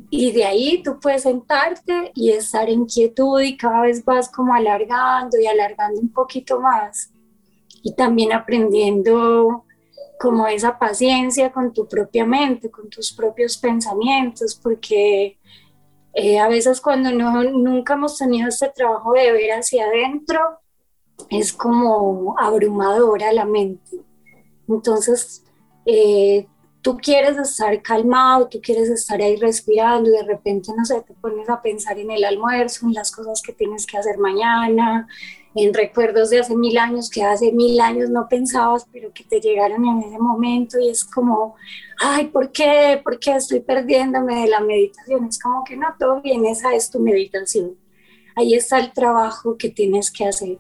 Y 0.10 0.32
de 0.32 0.46
ahí 0.46 0.82
tú 0.82 1.00
puedes 1.00 1.22
sentarte 1.22 2.12
y 2.16 2.32
estar 2.32 2.68
en 2.68 2.86
quietud 2.86 3.40
y 3.42 3.58
cada 3.58 3.82
vez 3.82 4.04
vas 4.04 4.28
como 4.28 4.56
alargando 4.56 5.38
y 5.40 5.46
alargando 5.46 6.02
un 6.02 6.12
poquito 6.12 6.60
más 6.60 7.13
y 7.84 7.94
también 7.94 8.34
aprendiendo 8.34 9.66
como 10.20 10.48
esa 10.48 10.80
paciencia 10.80 11.52
con 11.52 11.74
tu 11.74 11.88
propia 11.88 12.26
mente, 12.26 12.72
con 12.72 12.90
tus 12.90 13.12
propios 13.12 13.58
pensamientos, 13.58 14.56
porque 14.56 15.38
eh, 16.14 16.40
a 16.40 16.48
veces 16.48 16.80
cuando 16.80 17.12
no, 17.12 17.44
nunca 17.44 17.96
hemos 17.96 18.18
tenido 18.18 18.48
este 18.48 18.70
trabajo 18.70 19.12
de 19.12 19.34
ver 19.34 19.52
hacia 19.52 19.86
adentro, 19.86 20.40
es 21.30 21.52
como 21.52 22.36
abrumadora 22.40 23.34
la 23.34 23.46
mente. 23.46 23.98
Entonces, 24.68 25.44
eh, 25.86 26.48
tú 26.82 26.98
quieres 26.98 27.38
estar 27.38 27.82
calmado, 27.82 28.48
tú 28.48 28.62
quieres 28.62 28.90
estar 28.90 29.22
ahí 29.22 29.36
respirando 29.36 30.10
y 30.10 30.14
de 30.14 30.24
repente, 30.24 30.72
no 30.76 30.86
sé, 30.86 31.02
te 31.02 31.14
pones 31.16 31.50
a 31.50 31.62
pensar 31.62 32.00
en 32.00 32.12
el 32.12 32.24
almuerzo, 32.24 32.86
en 32.86 32.94
las 32.94 33.12
cosas 33.12 33.42
que 33.42 33.54
tienes 33.54 33.86
que 33.86 33.98
hacer 33.98 34.18
mañana, 34.20 35.08
en 35.56 35.74
recuerdos 35.74 36.30
de 36.30 36.40
hace 36.40 36.56
mil 36.56 36.78
años 36.78 37.10
que 37.10 37.24
hace 37.24 37.52
mil 37.52 37.80
años 37.80 38.10
no 38.10 38.28
pensabas, 38.28 38.88
pero 38.92 39.14
que 39.14 39.24
te 39.24 39.40
llegaron 39.40 39.86
en 39.86 40.00
ese 40.00 40.18
momento 40.18 40.80
y 40.80 40.90
es 40.90 41.04
como, 41.04 41.56
ay, 42.00 42.28
¿por 42.28 42.52
qué? 42.52 43.00
¿Por 43.04 43.20
qué 43.20 43.36
estoy 43.36 43.60
perdiéndome 43.60 44.42
de 44.42 44.48
la 44.48 44.60
meditación? 44.60 45.26
Es 45.26 45.40
como 45.40 45.64
que 45.64 45.78
no, 45.78 45.88
todo 46.00 46.22
bien, 46.22 46.46
esa 46.46 46.74
es 46.74 46.90
tu 46.90 47.00
meditación. 47.00 47.78
Ahí 48.36 48.56
está 48.56 48.80
el 48.80 48.92
trabajo 48.94 49.58
que 49.58 49.70
tienes 49.70 50.12
que 50.12 50.26
hacer. 50.26 50.58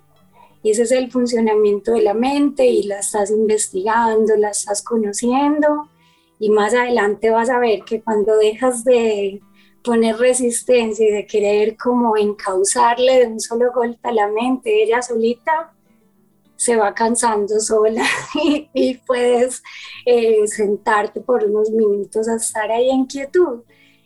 Y 0.61 0.71
ese 0.71 0.83
es 0.83 0.91
el 0.91 1.11
funcionamiento 1.11 1.91
de 1.91 2.01
la 2.01 2.13
mente 2.13 2.65
y 2.65 2.83
la 2.83 2.99
estás 2.99 3.31
investigando, 3.31 4.35
la 4.37 4.51
estás 4.51 4.81
conociendo 4.81 5.89
y 6.39 6.49
más 6.49 6.73
adelante 6.73 7.29
vas 7.29 7.49
a 7.49 7.59
ver 7.59 7.83
que 7.85 8.01
cuando 8.01 8.35
dejas 8.37 8.83
de 8.83 9.41
poner 9.83 10.17
resistencia 10.17 11.07
y 11.07 11.11
de 11.11 11.27
querer 11.27 11.75
como 11.77 12.17
encauzarle 12.17 13.19
de 13.19 13.27
un 13.27 13.39
solo 13.39 13.71
golpe 13.73 14.07
a 14.07 14.13
la 14.13 14.27
mente, 14.27 14.83
ella 14.83 15.01
solita 15.01 15.73
se 16.55 16.77
va 16.77 16.93
cansando 16.93 17.59
sola 17.59 18.05
y, 18.73 18.93
puedes 19.05 19.61
eh, 20.05 20.47
sentarte 20.47 21.19
por 21.19 21.43
unos 21.43 21.69
minutos 21.71 22.27
a 22.29 22.35
estar 22.35 22.71
ahí 22.71 22.89
en 22.89 23.05
quietud. 23.05 23.63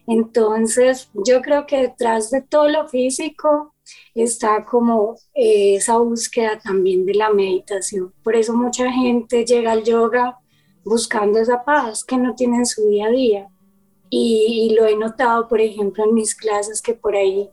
Entonces, 0.08 1.10
yo 1.14 1.42
creo 1.42 1.68
que 1.68 1.82
detrás 1.82 2.32
de 2.32 2.42
todo 2.42 2.70
lo 2.70 2.88
físico 2.88 3.76
está 4.16 4.66
como 4.66 5.16
eh, 5.36 5.76
esa 5.76 5.98
búsqueda 5.98 6.60
también 6.60 7.06
de 7.06 7.14
la 7.14 7.30
meditación. 7.30 8.14
Por 8.24 8.36
eso 8.36 8.54
mucha 8.54 8.92
gente 8.92 9.46
llega 9.46 9.74
al 9.74 9.84
yoga 9.84 10.38
buscando 10.84 11.40
esa 11.40 11.64
paz 11.64 12.04
que 12.04 12.18
no 12.18 12.34
tiene 12.34 12.58
en 12.58 12.66
su 12.66 12.88
día 12.88 13.08
a 13.08 13.12
día 13.12 13.50
y, 14.10 14.76
lo 14.76 14.86
he 14.86 14.96
notado, 14.96 15.48
por 15.48 15.62
ejemplo, 15.62 16.04
en 16.04 16.14
mis 16.14 16.36
clases 16.36 16.82
que 16.82 16.94
por 16.94 17.16
ahí, 17.16 17.50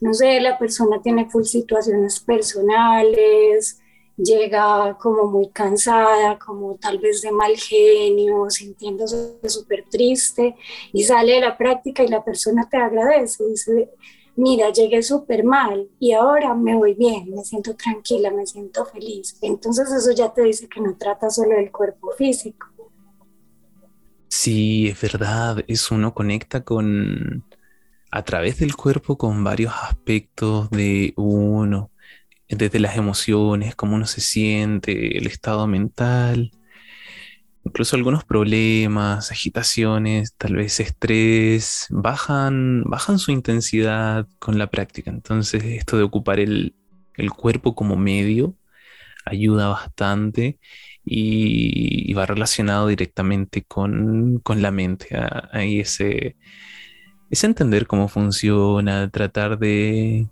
no 0.00 0.14
sé, 0.14 0.40
la 0.40 0.58
persona 0.58 1.00
tiene 1.02 1.30
full 1.30 1.44
situaciones 1.44 2.20
personales, 2.20 3.80
llega 4.16 4.96
como 5.00 5.24
muy 5.24 5.48
cansada, 5.48 6.38
como 6.38 6.76
tal 6.76 6.98
vez 6.98 7.22
de 7.22 7.32
mal 7.32 7.56
genio, 7.56 8.50
sintiéndose 8.50 9.38
súper 9.48 9.84
triste 9.90 10.56
y 10.92 11.04
sale 11.04 11.34
de 11.34 11.40
la 11.40 11.56
práctica 11.56 12.02
y 12.02 12.08
la 12.08 12.24
persona 12.24 12.68
te 12.70 12.76
agradece, 12.76 13.44
dice, 13.46 13.90
mira, 14.36 14.70
llegué 14.70 15.02
súper 15.02 15.44
mal 15.44 15.88
y 15.98 16.12
ahora 16.12 16.54
me 16.54 16.76
voy 16.76 16.94
bien, 16.94 17.30
me 17.30 17.44
siento 17.44 17.74
tranquila, 17.74 18.30
me 18.30 18.46
siento 18.46 18.84
feliz. 18.84 19.36
Entonces 19.40 19.90
eso 19.92 20.12
ya 20.12 20.32
te 20.32 20.42
dice 20.42 20.68
que 20.68 20.80
no 20.80 20.96
trata 20.96 21.30
solo 21.30 21.56
del 21.56 21.70
cuerpo 21.70 22.10
físico. 22.16 22.71
Sí, 24.34 24.88
es 24.88 24.98
verdad, 25.00 25.62
es 25.68 25.90
uno 25.90 26.14
conecta 26.14 26.64
con, 26.64 27.44
a 28.10 28.24
través 28.24 28.58
del 28.60 28.76
cuerpo 28.76 29.18
con 29.18 29.44
varios 29.44 29.74
aspectos 29.74 30.70
de 30.70 31.14
uno, 31.16 31.92
desde 32.48 32.80
las 32.80 32.96
emociones, 32.96 33.76
cómo 33.76 33.96
uno 33.96 34.06
se 34.06 34.20
siente, 34.22 35.18
el 35.18 35.26
estado 35.28 35.66
mental, 35.68 36.52
incluso 37.64 37.96
algunos 37.96 38.24
problemas, 38.24 39.30
agitaciones, 39.30 40.34
tal 40.36 40.56
vez 40.56 40.80
estrés, 40.80 41.86
bajan, 41.90 42.84
bajan 42.84 43.18
su 43.18 43.30
intensidad 43.32 44.26
con 44.38 44.58
la 44.58 44.68
práctica. 44.70 45.10
Entonces 45.10 45.62
esto 45.64 45.96
de 45.96 46.02
ocupar 46.04 46.40
el, 46.40 46.74
el 47.16 47.30
cuerpo 47.30 47.74
como 47.74 47.96
medio 47.96 48.56
ayuda 49.26 49.68
bastante 49.68 50.58
y, 51.04 52.12
va 52.14 52.26
relacionado 52.26 52.88
directamente 52.88 53.62
con, 53.62 54.42
la 54.56 54.70
mente. 54.70 55.08
Ahí 55.52 55.80
ese, 55.80 56.36
ese 57.30 57.46
entender 57.46 57.86
cómo 57.86 58.08
funciona, 58.08 59.10
tratar 59.10 59.58
de, 59.58 60.28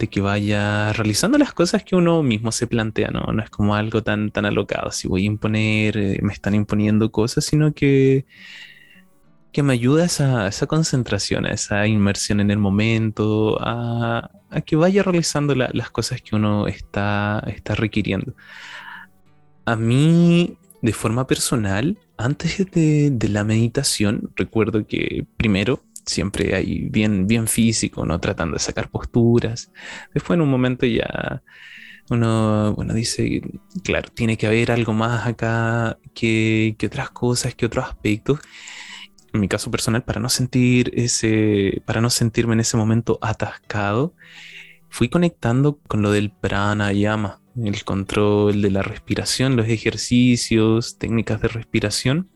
de 0.00 0.08
que 0.08 0.20
vaya 0.20 0.92
realizando 0.94 1.38
las 1.38 1.52
cosas 1.52 1.84
que 1.84 1.94
uno 1.94 2.22
mismo 2.22 2.52
se 2.52 2.66
plantea, 2.66 3.10
¿no? 3.10 3.20
No 3.32 3.42
es 3.42 3.50
como 3.50 3.74
algo 3.74 4.02
tan, 4.02 4.30
tan 4.30 4.46
alocado, 4.46 4.90
si 4.90 5.06
voy 5.08 5.24
a 5.24 5.26
imponer, 5.26 5.96
eh, 5.98 6.18
me 6.22 6.32
están 6.32 6.54
imponiendo 6.54 7.12
cosas, 7.12 7.44
sino 7.44 7.74
que, 7.74 8.24
que 9.52 9.62
me 9.62 9.74
ayuda 9.74 10.04
a 10.04 10.48
esa, 10.48 10.66
concentración, 10.66 11.44
a 11.44 11.50
esa 11.52 11.86
inmersión 11.86 12.40
en 12.40 12.50
el 12.50 12.58
momento, 12.58 13.58
a, 13.60 14.30
que 14.64 14.76
vaya 14.76 15.02
realizando 15.02 15.54
las 15.54 15.90
cosas 15.90 16.22
que 16.22 16.34
uno 16.34 16.66
está, 16.66 17.42
está 17.46 17.74
requiriendo. 17.74 18.34
A 19.64 19.76
mí, 19.76 20.56
de 20.82 20.92
forma 20.92 21.26
personal, 21.26 21.98
antes 22.16 22.70
de, 22.70 23.28
la 23.28 23.44
meditación, 23.44 24.32
recuerdo 24.36 24.86
que 24.86 25.26
primero 25.36 25.82
siempre 26.04 26.54
hay 26.54 26.88
bien, 26.88 27.26
bien 27.26 27.46
físico, 27.46 28.04
¿no? 28.04 28.18
Tratando 28.20 28.54
de 28.54 28.60
sacar 28.60 28.90
posturas. 28.90 29.70
Después 30.14 30.36
en 30.36 30.42
un 30.42 30.50
momento 30.50 30.86
ya 30.86 31.42
uno, 32.10 32.74
bueno, 32.74 32.92
dice, 32.94 33.40
claro, 33.84 34.08
tiene 34.12 34.36
que 34.36 34.46
haber 34.46 34.72
algo 34.72 34.92
más 34.92 35.26
acá 35.26 35.98
que, 36.14 36.74
que 36.78 36.86
otras 36.86 37.10
cosas, 37.10 37.54
que 37.54 37.66
otros 37.66 37.84
aspectos. 37.86 38.40
en 39.32 39.40
mi 39.40 39.48
caso 39.48 39.70
personal, 39.70 40.02
para 40.04 40.20
no 40.20 40.28
sentir 40.28 40.90
ese, 40.94 41.82
para 41.86 42.00
no 42.00 42.10
sentirme 42.10 42.54
en 42.54 42.60
ese 42.60 42.76
momento 42.76 43.18
atascado, 43.22 44.14
fui 44.88 45.08
conectando 45.08 45.78
con 45.88 46.02
lo 46.02 46.10
del 46.10 46.32
pranayama, 46.32 47.39
el 47.56 47.84
control 47.84 48.62
de 48.62 48.70
la 48.70 48.82
respiración, 48.82 49.56
los 49.56 49.68
ejercicios, 49.68 50.98
técnicas 50.98 51.40
de 51.40 51.48
respiración. 51.48 52.30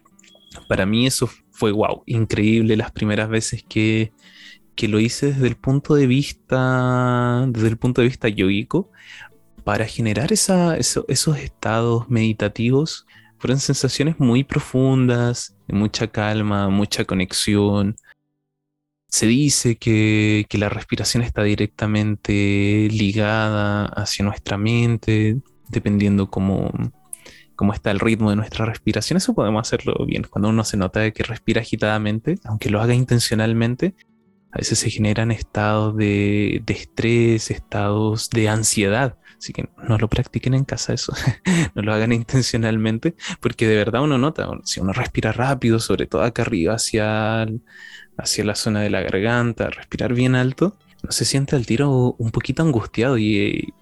Para 0.68 0.86
mí 0.86 1.06
eso 1.06 1.28
fue 1.50 1.72
wow, 1.72 2.02
increíble 2.06 2.76
las 2.76 2.92
primeras 2.92 3.28
veces 3.28 3.64
que, 3.68 4.12
que 4.74 4.88
lo 4.88 5.00
hice 5.00 5.32
desde 5.32 5.48
el 5.48 5.56
punto 5.56 5.94
de 5.94 6.06
vista, 6.06 7.46
desde 7.48 7.68
el 7.68 7.76
punto 7.76 8.00
de 8.00 8.08
vista 8.08 8.28
yogico, 8.28 8.90
para 9.64 9.86
generar 9.86 10.32
esos 10.32 11.38
estados 11.38 12.08
meditativos. 12.08 13.06
Fueron 13.38 13.58
sensaciones 13.58 14.18
muy 14.18 14.44
profundas, 14.44 15.56
de 15.66 15.74
mucha 15.74 16.06
calma, 16.06 16.68
mucha 16.68 17.04
conexión. 17.04 17.96
Se 19.14 19.26
dice 19.26 19.76
que, 19.76 20.44
que 20.48 20.58
la 20.58 20.68
respiración 20.68 21.22
está 21.22 21.44
directamente 21.44 22.88
ligada 22.90 23.84
hacia 23.84 24.24
nuestra 24.24 24.58
mente, 24.58 25.36
dependiendo 25.68 26.30
cómo, 26.30 26.72
cómo 27.54 27.72
está 27.72 27.92
el 27.92 28.00
ritmo 28.00 28.30
de 28.30 28.34
nuestra 28.34 28.66
respiración. 28.66 29.18
Eso 29.18 29.32
podemos 29.32 29.68
hacerlo 29.68 30.04
bien. 30.04 30.26
Cuando 30.28 30.48
uno 30.48 30.64
se 30.64 30.76
nota 30.76 31.08
que 31.12 31.22
respira 31.22 31.60
agitadamente, 31.60 32.40
aunque 32.42 32.70
lo 32.70 32.82
haga 32.82 32.92
intencionalmente, 32.92 33.94
a 34.50 34.58
veces 34.58 34.80
se 34.80 34.90
generan 34.90 35.30
estados 35.30 35.96
de, 35.96 36.60
de 36.66 36.74
estrés, 36.74 37.52
estados 37.52 38.30
de 38.30 38.48
ansiedad. 38.48 39.16
Así 39.38 39.52
que 39.52 39.68
no 39.86 39.96
lo 39.96 40.08
practiquen 40.08 40.54
en 40.54 40.64
casa 40.64 40.92
eso, 40.92 41.12
no 41.76 41.82
lo 41.82 41.92
hagan 41.92 42.12
intencionalmente, 42.12 43.14
porque 43.40 43.68
de 43.68 43.76
verdad 43.76 44.02
uno 44.02 44.18
nota, 44.18 44.48
si 44.64 44.80
uno 44.80 44.92
respira 44.92 45.32
rápido, 45.32 45.78
sobre 45.78 46.06
todo 46.06 46.22
acá 46.22 46.42
arriba 46.42 46.74
hacia, 46.74 47.46
hacia 48.16 48.44
la 48.44 48.54
zona 48.54 48.80
de 48.80 48.90
la 48.90 49.02
garganta, 49.02 49.70
respirar 49.70 50.14
bien 50.14 50.34
alto, 50.34 50.76
no 51.02 51.12
se 51.12 51.24
siente 51.24 51.56
al 51.56 51.66
tiro 51.66 52.14
un 52.18 52.30
poquito 52.30 52.62
angustiado 52.62 53.18
y, 53.18 53.74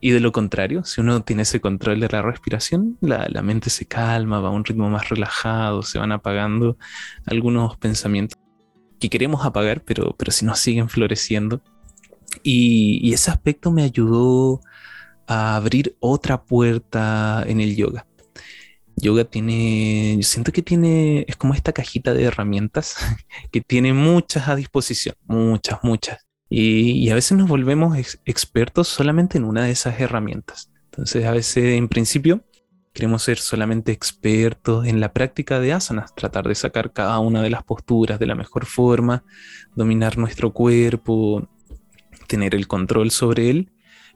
y 0.00 0.10
de 0.10 0.20
lo 0.20 0.30
contrario, 0.30 0.84
si 0.84 1.00
uno 1.00 1.22
tiene 1.22 1.42
ese 1.42 1.60
control 1.60 2.00
de 2.00 2.08
la 2.08 2.22
respiración, 2.22 2.96
la, 3.00 3.26
la, 3.28 3.42
mente 3.42 3.68
se 3.68 3.86
calma, 3.86 4.40
va 4.40 4.48
a 4.48 4.52
un 4.52 4.64
ritmo 4.64 4.88
más 4.88 5.08
relajado, 5.08 5.82
se 5.82 5.98
van 5.98 6.12
apagando 6.12 6.76
algunos 7.26 7.76
pensamientos 7.76 8.38
que 9.00 9.10
queremos 9.10 9.44
apagar, 9.44 9.82
pero, 9.82 10.14
pero 10.16 10.30
si 10.30 10.44
nos 10.44 10.60
siguen 10.60 10.88
floreciendo. 10.88 11.62
Y, 12.42 13.00
y, 13.02 13.12
ese 13.12 13.30
aspecto 13.30 13.72
me 13.72 13.82
ayudó 13.82 14.60
a 15.26 15.56
abrir 15.56 15.96
otra 15.98 16.44
puerta 16.44 17.44
en 17.46 17.60
el 17.60 17.74
yoga. 17.74 18.06
Yoga 19.00 19.24
tiene, 19.24 20.16
yo 20.16 20.22
siento 20.22 20.52
que 20.52 20.62
tiene, 20.62 21.24
es 21.28 21.36
como 21.36 21.54
esta 21.54 21.72
cajita 21.72 22.14
de 22.14 22.24
herramientas 22.24 22.96
que 23.52 23.60
tiene 23.60 23.92
muchas 23.92 24.48
a 24.48 24.56
disposición, 24.56 25.14
muchas, 25.26 25.78
muchas. 25.82 26.26
Y, 26.50 27.10
a 27.10 27.14
veces 27.14 27.36
nos 27.36 27.48
volvemos 27.48 27.96
expertos 28.24 28.88
solamente 28.88 29.36
en 29.36 29.44
una 29.44 29.64
de 29.64 29.70
esas 29.70 30.00
herramientas. 30.00 30.70
Entonces 30.86 31.26
a 31.26 31.32
veces 31.32 31.76
en 31.76 31.88
principio 31.88 32.42
Queremos 32.98 33.22
ser 33.22 33.38
solamente 33.38 33.92
expertos 33.92 34.84
en 34.84 34.98
la 34.98 35.12
práctica 35.12 35.60
de 35.60 35.72
asanas, 35.72 36.12
tratar 36.16 36.48
de 36.48 36.56
sacar 36.56 36.92
cada 36.92 37.20
una 37.20 37.42
de 37.42 37.50
las 37.50 37.62
posturas 37.62 38.18
de 38.18 38.26
la 38.26 38.34
mejor 38.34 38.66
forma, 38.66 39.22
dominar 39.76 40.18
nuestro 40.18 40.52
cuerpo, 40.52 41.48
tener 42.26 42.56
el 42.56 42.66
control 42.66 43.12
sobre 43.12 43.50
él. 43.50 43.70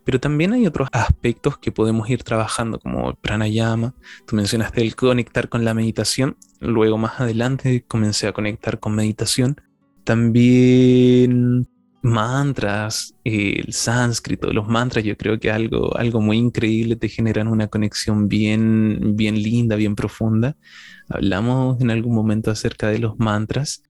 Pero 0.04 0.20
también 0.20 0.52
hay 0.52 0.66
otros 0.66 0.88
aspectos 0.92 1.58
que 1.58 1.72
podemos 1.72 2.08
ir 2.10 2.22
trabajando, 2.24 2.78
como 2.78 3.14
pranayama. 3.14 3.94
Tú 4.26 4.36
mencionaste 4.36 4.82
el 4.82 4.96
conectar 4.96 5.48
con 5.48 5.64
la 5.64 5.74
meditación. 5.74 6.36
Luego, 6.60 6.98
más 6.98 7.20
adelante, 7.20 7.84
comencé 7.86 8.26
a 8.26 8.32
conectar 8.32 8.80
con 8.80 8.94
meditación. 8.94 9.60
También 10.04 11.68
mantras, 12.02 13.14
el 13.22 13.72
sánscrito, 13.72 14.52
los 14.52 14.66
mantras, 14.66 15.04
yo 15.04 15.16
creo 15.16 15.38
que 15.38 15.52
algo, 15.52 15.96
algo 15.96 16.20
muy 16.20 16.36
increíble, 16.36 16.96
te 16.96 17.08
generan 17.08 17.46
una 17.46 17.68
conexión 17.68 18.28
bien, 18.28 19.16
bien 19.16 19.40
linda, 19.40 19.76
bien 19.76 19.94
profunda. 19.94 20.56
Hablamos 21.08 21.80
en 21.80 21.90
algún 21.90 22.14
momento 22.14 22.50
acerca 22.50 22.88
de 22.88 22.98
los 22.98 23.18
mantras 23.18 23.84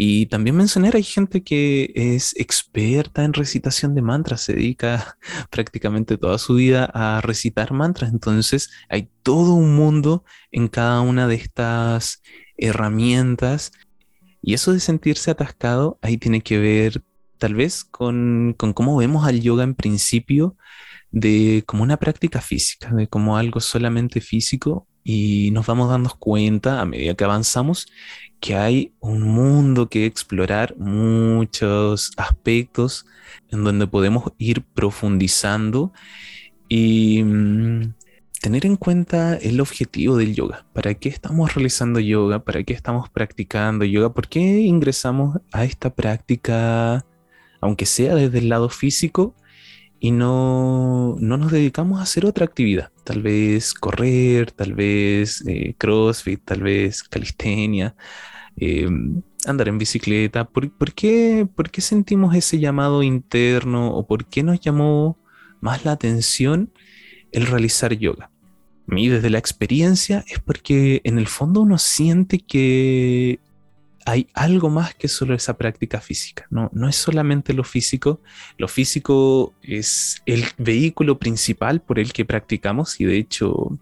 y 0.00 0.26
también 0.26 0.54
mencionar, 0.54 0.94
hay 0.94 1.02
gente 1.02 1.42
que 1.42 1.90
es 1.96 2.32
experta 2.36 3.24
en 3.24 3.32
recitación 3.32 3.96
de 3.96 4.02
mantras, 4.02 4.42
se 4.42 4.52
dedica 4.52 5.18
prácticamente 5.50 6.16
toda 6.16 6.38
su 6.38 6.54
vida 6.54 6.88
a 6.94 7.20
recitar 7.20 7.72
mantras, 7.72 8.12
entonces 8.12 8.70
hay 8.88 9.10
todo 9.24 9.54
un 9.54 9.74
mundo 9.74 10.24
en 10.52 10.68
cada 10.68 11.00
una 11.00 11.26
de 11.26 11.34
estas 11.34 12.22
herramientas. 12.56 13.72
Y 14.40 14.54
eso 14.54 14.72
de 14.72 14.78
sentirse 14.78 15.32
atascado, 15.32 15.98
ahí 16.00 16.16
tiene 16.16 16.42
que 16.42 16.58
ver 16.60 17.02
tal 17.38 17.56
vez 17.56 17.82
con, 17.82 18.54
cómo 18.56 18.96
vemos 18.96 19.26
al 19.26 19.40
yoga 19.40 19.64
en 19.64 19.74
principio 19.74 20.56
de 21.10 21.64
como 21.66 21.82
una 21.82 21.96
práctica 21.96 22.40
física, 22.40 22.94
de 22.94 23.08
como 23.08 23.36
algo 23.36 23.60
solamente 23.60 24.20
físico 24.20 24.87
y 25.10 25.52
nos 25.52 25.64
vamos 25.64 25.88
dando 25.88 26.10
cuenta 26.18 26.82
a 26.82 26.84
medida 26.84 27.14
que 27.14 27.24
avanzamos 27.24 27.86
que 28.40 28.56
hay 28.56 28.92
un 29.00 29.22
mundo 29.22 29.88
que 29.88 30.04
explorar, 30.04 30.76
muchos 30.76 32.12
aspectos 32.18 33.06
en 33.50 33.64
donde 33.64 33.86
podemos 33.86 34.34
ir 34.36 34.62
profundizando 34.62 35.94
y 36.68 37.22
mm, 37.24 37.94
tener 38.42 38.66
en 38.66 38.76
cuenta 38.76 39.36
el 39.36 39.62
objetivo 39.62 40.18
del 40.18 40.34
yoga. 40.34 40.66
¿Para 40.74 40.92
qué 40.92 41.08
estamos 41.08 41.54
realizando 41.54 42.00
yoga? 42.00 42.44
¿Para 42.44 42.62
qué 42.62 42.74
estamos 42.74 43.08
practicando 43.08 43.86
yoga? 43.86 44.12
¿Por 44.12 44.28
qué 44.28 44.40
ingresamos 44.60 45.38
a 45.52 45.64
esta 45.64 45.88
práctica 45.88 47.06
aunque 47.60 47.86
sea 47.86 48.14
desde 48.14 48.38
el 48.38 48.48
lado 48.48 48.68
físico, 48.68 49.34
y 50.00 50.12
no, 50.12 51.16
nos 51.20 51.50
dedicamos 51.50 51.98
a 51.98 52.02
hacer 52.02 52.24
otra 52.24 52.44
actividad. 52.44 52.90
Tal 53.04 53.22
vez 53.22 53.74
correr, 53.74 54.52
tal 54.52 54.74
vez 54.74 55.44
eh, 55.46 55.74
crossfit, 55.76 56.44
tal 56.44 56.62
vez 56.62 57.02
calistenia, 57.02 57.96
em, 58.56 59.22
andar 59.46 59.68
en 59.68 59.78
bicicleta. 59.78 60.44
¿Por, 60.44 60.92
qué, 60.94 61.46
¿Por 61.54 61.70
qué 61.70 61.80
sentimos 61.80 62.34
ese 62.34 62.58
llamado 62.58 63.02
interno 63.02 63.90
o 63.94 64.06
por 64.06 64.26
qué 64.26 64.42
nos 64.42 64.60
llamó 64.60 65.18
más 65.60 65.84
la 65.84 65.92
atención 65.92 66.72
el 67.32 67.46
realizar 67.46 67.92
yoga? 67.94 68.30
A 68.90 68.94
mí 68.94 69.08
desde 69.08 69.30
la 69.30 69.38
experiencia 69.38 70.24
es 70.28 70.38
porque 70.38 71.00
en 71.04 71.18
el 71.18 71.26
fondo 71.26 71.60
uno 71.62 71.76
siente 71.76 72.38
que 72.38 73.40
hay 74.08 74.26
algo 74.32 74.70
más 74.70 74.94
que 74.94 75.06
solo 75.06 75.34
esa 75.34 75.58
práctica 75.58 76.00
física. 76.00 76.46
No, 76.48 76.70
no 76.72 76.88
es 76.88 76.96
solamente 76.96 77.52
lo 77.52 77.62
físico. 77.62 78.22
Lo 78.56 78.66
físico 78.66 79.52
es 79.62 80.22
el 80.24 80.44
vehículo 80.56 81.18
principal 81.18 81.82
por 81.82 81.98
el 81.98 82.14
que 82.14 82.24
practicamos 82.24 82.98
y 83.00 83.04
de 83.04 83.18
hecho 83.18 83.78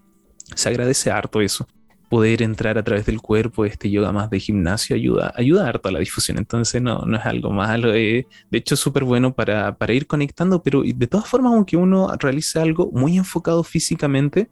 se 0.52 0.68
agradece 0.68 1.12
harto 1.12 1.40
eso. 1.40 1.68
Poder 2.08 2.42
entrar 2.42 2.76
a 2.76 2.82
través 2.82 3.06
del 3.06 3.20
cuerpo, 3.20 3.64
este 3.64 3.88
yoga 3.88 4.10
más 4.10 4.28
de 4.28 4.40
gimnasio, 4.40 4.96
ayuda, 4.96 5.32
ayuda 5.36 5.68
harto 5.68 5.88
a 5.88 5.92
la 5.92 6.00
difusión. 6.00 6.38
Entonces 6.38 6.82
no, 6.82 7.02
no 7.02 7.18
es 7.18 7.24
algo 7.24 7.52
malo. 7.52 7.94
Eh. 7.94 8.26
de 8.50 8.58
hecho 8.58 8.74
es 8.74 8.80
súper 8.80 9.04
bueno 9.04 9.32
para, 9.32 9.76
para 9.78 9.92
ir 9.92 10.08
conectando, 10.08 10.60
pero 10.60 10.82
de 10.82 11.06
todas 11.06 11.28
formas, 11.28 11.52
aunque 11.52 11.76
uno 11.76 12.12
realice 12.18 12.58
algo 12.58 12.90
muy 12.92 13.16
enfocado 13.16 13.62
físicamente, 13.62 14.50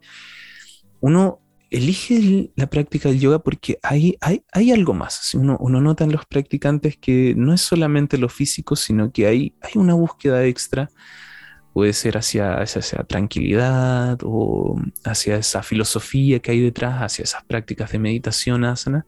uno 1.01 1.41
elige 1.75 2.51
la 2.55 2.67
práctica 2.67 3.09
del 3.09 3.19
yoga 3.19 3.39
porque 3.39 3.79
hay, 3.83 4.17
hay, 4.21 4.43
hay 4.51 4.71
algo 4.71 4.93
más. 4.93 5.33
Uno, 5.33 5.57
uno, 5.59 5.81
nota 5.81 6.03
en 6.03 6.11
los 6.11 6.25
practicantes 6.25 6.97
que 6.97 7.33
no 7.35 7.53
es 7.53 7.61
solamente 7.61 8.17
lo 8.17 8.29
físico, 8.29 8.75
sino 8.75 9.11
que 9.11 9.27
hay, 9.27 9.55
hay 9.61 9.71
una 9.75 9.93
búsqueda 9.93 10.45
extra. 10.45 10.89
Puede 11.73 11.91
ser 11.93 12.17
hacia, 12.17 12.63
esa 12.63 13.03
tranquilidad 13.03 14.19
o 14.23 14.79
hacia 15.03 15.35
esa 15.35 15.61
filosofía 15.61 16.39
que 16.39 16.51
hay 16.51 16.61
detrás, 16.61 17.01
hacia 17.01 17.23
esas 17.23 17.43
prácticas 17.43 17.91
de 17.91 17.99
meditación, 17.99 18.63
asana. 18.63 19.05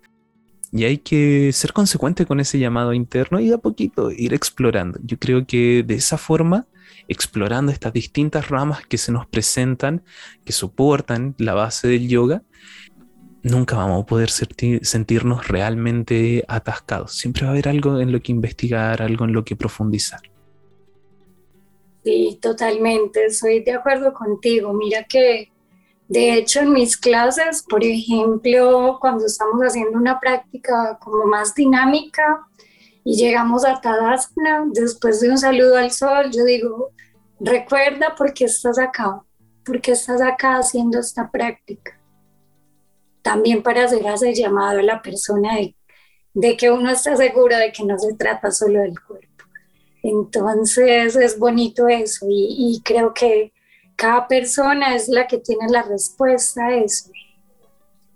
Y 0.74 0.84
hay 0.84 0.98
que 0.98 1.54
ser 1.54 1.72
consecuente 1.72 2.26
con 2.26 2.42
ese 2.42 2.60
llamado 2.60 2.92
interno 2.92 3.40
y 3.40 3.48
de 3.48 3.56
a 3.56 3.58
poquito 3.60 4.12
ir 4.12 4.34
explorando. 4.34 5.00
Yo 5.02 5.18
creo 5.18 5.48
que 5.48 5.84
de 5.84 5.96
esa 5.96 6.18
forma 6.18 6.68
explorando 7.08 7.72
estas 7.72 7.94
distintas 7.94 8.50
ramas 8.50 8.86
que 8.86 8.98
se 8.98 9.12
nos 9.12 9.26
presentan, 9.28 10.04
que 10.46 10.54
soportan 10.54 11.36
la 11.38 11.54
base 11.54 11.88
del 11.88 12.08
yoga, 12.08 12.44
nunca 13.44 13.78
vamos 13.78 14.04
a 14.04 14.06
poder 14.06 14.30
sentirnos 14.30 15.48
realmente 15.48 16.44
atascados. 16.48 17.14
Siempre 17.14 17.44
va 17.44 17.50
a 17.50 17.52
haber 17.52 17.70
algo 17.70 18.00
en 18.00 18.12
lo 18.12 18.20
que 18.22 18.32
investigar, 18.32 19.02
algo 19.02 19.26
en 19.26 19.34
lo 19.34 19.44
que 19.44 19.56
profundizar. 19.56 20.22
Sí, 22.04 22.40
totalmente, 22.42 23.26
estoy 23.26 23.62
de 23.64 23.74
acuerdo 23.74 24.14
contigo. 24.14 24.74
Mira 24.74 25.04
que, 25.04 25.52
de 26.08 26.36
hecho, 26.36 26.62
en 26.62 26.72
mis 26.72 26.96
clases, 26.96 27.64
por 27.68 27.84
ejemplo, 27.84 28.98
cuando 29.02 29.26
estamos 29.26 29.62
haciendo 29.62 29.98
una 29.98 30.20
práctica 30.20 30.98
como 31.02 31.26
más 31.26 31.54
dinámica, 31.54 32.48
y 33.10 33.16
llegamos 33.16 33.64
a 33.64 33.80
Tadasana, 33.80 34.66
después 34.74 35.22
de 35.22 35.30
un 35.30 35.38
saludo 35.38 35.78
al 35.78 35.92
sol, 35.92 36.30
yo 36.30 36.44
digo, 36.44 36.92
recuerda 37.40 38.14
por 38.18 38.34
qué 38.34 38.44
estás 38.44 38.78
acá, 38.78 39.24
por 39.64 39.80
qué 39.80 39.94
estás 39.94 40.20
acá 40.22 40.58
haciendo 40.58 41.00
esta 41.00 41.32
práctica. 41.32 41.98
También 43.22 43.64
para 43.64 43.86
hacer 43.86 44.06
ese 44.06 44.34
llamado 44.34 44.80
a 44.80 44.84
la 44.84 45.02
persona 45.02 45.56
de, 45.56 45.74
de 46.34 46.58
que 46.58 46.70
uno 46.70 46.92
está 46.92 47.16
seguro 47.16 47.56
de 47.56 47.72
que 47.72 47.86
no 47.86 47.98
se 47.98 48.14
trata 48.16 48.52
solo 48.52 48.82
del 48.82 49.00
cuerpo. 49.00 49.46
Entonces 50.04 51.16
es 51.16 51.40
bonito 51.40 51.88
eso 51.88 52.26
y, 52.30 52.82
creo 52.84 53.14
que 53.14 53.54
cada 53.96 54.28
persona 54.28 54.96
es 54.96 55.08
la 55.08 55.28
que 55.28 55.38
tiene 55.38 55.70
la 55.70 55.84
respuesta 55.84 56.66
a 56.66 56.76
eso. 56.76 57.10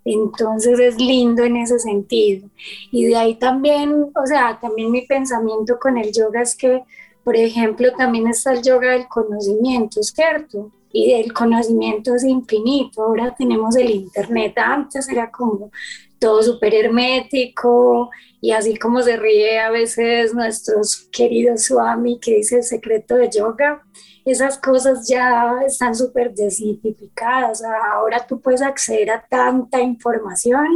Entonces 0.04 0.78
es 0.80 0.96
lindo 0.96 1.44
en 1.44 1.56
ese 1.56 1.78
sentido. 1.78 2.48
Y 2.90 3.06
de 3.06 3.16
ahí 3.16 3.34
también, 3.36 4.10
o 4.14 4.26
sea, 4.26 4.58
también 4.60 4.90
mi 4.90 5.02
pensamiento 5.02 5.78
con 5.78 5.96
el 5.96 6.12
yoga 6.12 6.42
es 6.42 6.56
que, 6.56 6.82
por 7.24 7.36
ejemplo, 7.36 7.92
también 7.96 8.26
está 8.26 8.52
el 8.52 8.62
yoga 8.62 8.92
del 8.92 9.06
conocimiento, 9.08 10.02
¿cierto? 10.02 10.70
Y 10.92 11.12
el 11.12 11.32
conocimiento 11.32 12.14
es 12.14 12.24
infinito. 12.24 13.02
Ahora 13.02 13.34
tenemos 13.36 13.76
el 13.76 13.90
Internet. 13.90 14.58
Antes 14.58 15.08
era 15.08 15.30
como 15.30 15.70
todo 16.18 16.42
súper 16.42 16.74
hermético 16.74 18.10
y 18.40 18.52
así 18.52 18.76
como 18.76 19.02
se 19.02 19.16
ríe 19.16 19.58
a 19.58 19.70
veces 19.70 20.34
nuestros 20.34 21.08
queridos 21.10 21.64
Swami 21.64 22.20
que 22.20 22.36
dice 22.36 22.58
el 22.58 22.62
secreto 22.62 23.16
de 23.16 23.28
yoga, 23.28 23.82
esas 24.24 24.58
cosas 24.58 25.08
ya 25.08 25.60
están 25.66 25.94
súper 25.94 26.32
desidentificadas. 26.32 27.62
Ahora 27.64 28.26
tú 28.26 28.40
puedes 28.40 28.62
acceder 28.62 29.10
a 29.10 29.26
tanta 29.26 29.80
información 29.80 30.66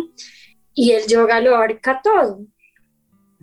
y 0.75 0.93
el 0.93 1.07
yoga 1.07 1.41
lo 1.41 1.55
abarca 1.55 2.01
todo. 2.03 2.41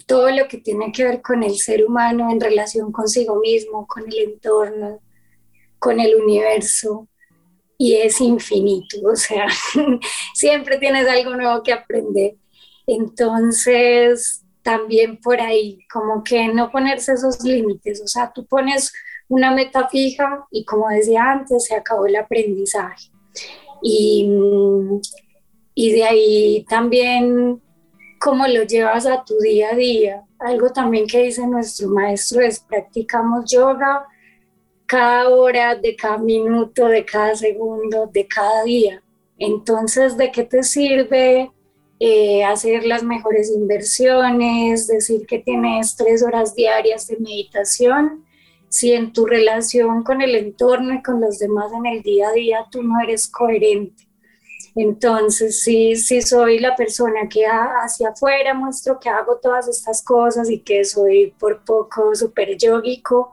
Todo 0.05 0.31
lo 0.31 0.47
que 0.47 0.57
tiene 0.57 0.91
que 0.91 1.05
ver 1.05 1.21
con 1.21 1.43
el 1.43 1.55
ser 1.57 1.85
humano 1.85 2.29
en 2.29 2.41
relación 2.41 2.91
consigo 2.91 3.39
mismo, 3.39 3.87
con 3.87 4.03
el 4.07 4.17
entorno, 4.17 4.99
con 5.79 5.99
el 5.99 6.15
universo, 6.15 7.07
y 7.77 7.95
es 7.95 8.21
infinito, 8.21 8.97
o 9.11 9.15
sea, 9.15 9.47
siempre 10.33 10.77
tienes 10.77 11.07
algo 11.07 11.35
nuevo 11.35 11.63
que 11.63 11.73
aprender. 11.73 12.35
Entonces, 12.87 14.43
también 14.61 15.19
por 15.19 15.41
ahí, 15.41 15.79
como 15.91 16.23
que 16.23 16.47
no 16.47 16.71
ponerse 16.71 17.13
esos 17.13 17.43
límites, 17.43 18.01
o 18.01 18.07
sea, 18.07 18.31
tú 18.33 18.45
pones 18.45 18.93
una 19.33 19.51
meta 19.51 19.87
fija 19.87 20.45
y 20.51 20.63
como 20.65 20.89
decía 20.89 21.23
antes, 21.31 21.65
se 21.65 21.75
acabó 21.75 22.05
el 22.05 22.15
aprendizaje. 22.15 23.09
Y, 23.81 24.29
y 25.75 25.91
de 25.91 26.03
ahí 26.03 26.65
también 26.69 27.61
cómo 28.19 28.47
lo 28.47 28.63
llevas 28.63 29.05
a 29.05 29.23
tu 29.25 29.37
día 29.39 29.69
a 29.71 29.75
día. 29.75 30.23
Algo 30.39 30.69
también 30.71 31.07
que 31.07 31.23
dice 31.23 31.45
nuestro 31.45 31.89
maestro 31.89 32.41
es 32.41 32.59
practicamos 32.59 33.51
yoga 33.51 34.05
cada 34.85 35.29
hora, 35.29 35.75
de 35.75 35.95
cada 35.95 36.17
minuto, 36.17 36.87
de 36.87 37.03
cada 37.03 37.35
segundo, 37.35 38.07
de 38.13 38.27
cada 38.27 38.63
día. 38.63 39.01
Entonces, 39.37 40.17
¿de 40.17 40.31
qué 40.31 40.43
te 40.43 40.63
sirve 40.63 41.51
eh, 41.99 42.43
hacer 42.43 42.85
las 42.85 43.03
mejores 43.03 43.49
inversiones, 43.49 44.87
decir 44.87 45.25
que 45.25 45.39
tienes 45.39 45.95
tres 45.95 46.23
horas 46.23 46.55
diarias 46.55 47.07
de 47.07 47.17
meditación? 47.17 48.23
Si 48.73 48.91
en 48.91 49.13
tu 49.13 49.27
relación 49.27 50.01
con 50.01 50.23
el 50.23 50.33
entorno 50.33 50.95
y 50.95 51.03
con 51.03 51.21
los 51.21 51.37
demás 51.37 51.71
en 51.73 51.85
el 51.85 52.01
día 52.01 52.29
a 52.29 52.31
día 52.31 52.65
tú 52.71 52.81
no 52.81 52.99
eres 53.03 53.27
coherente. 53.27 54.07
Entonces, 54.73 55.61
sí, 55.61 55.95
sí 55.95 56.23
soy 56.23 56.57
la 56.57 56.75
persona 56.75 57.29
que 57.29 57.45
hacia 57.45 58.09
afuera 58.09 58.55
muestro 58.55 58.99
que 58.99 59.09
hago 59.09 59.37
todas 59.37 59.67
estas 59.67 60.03
cosas 60.03 60.49
y 60.49 60.61
que 60.61 60.83
soy 60.85 61.35
por 61.39 61.63
poco 61.63 62.15
súper 62.15 62.57
yógico, 62.57 63.31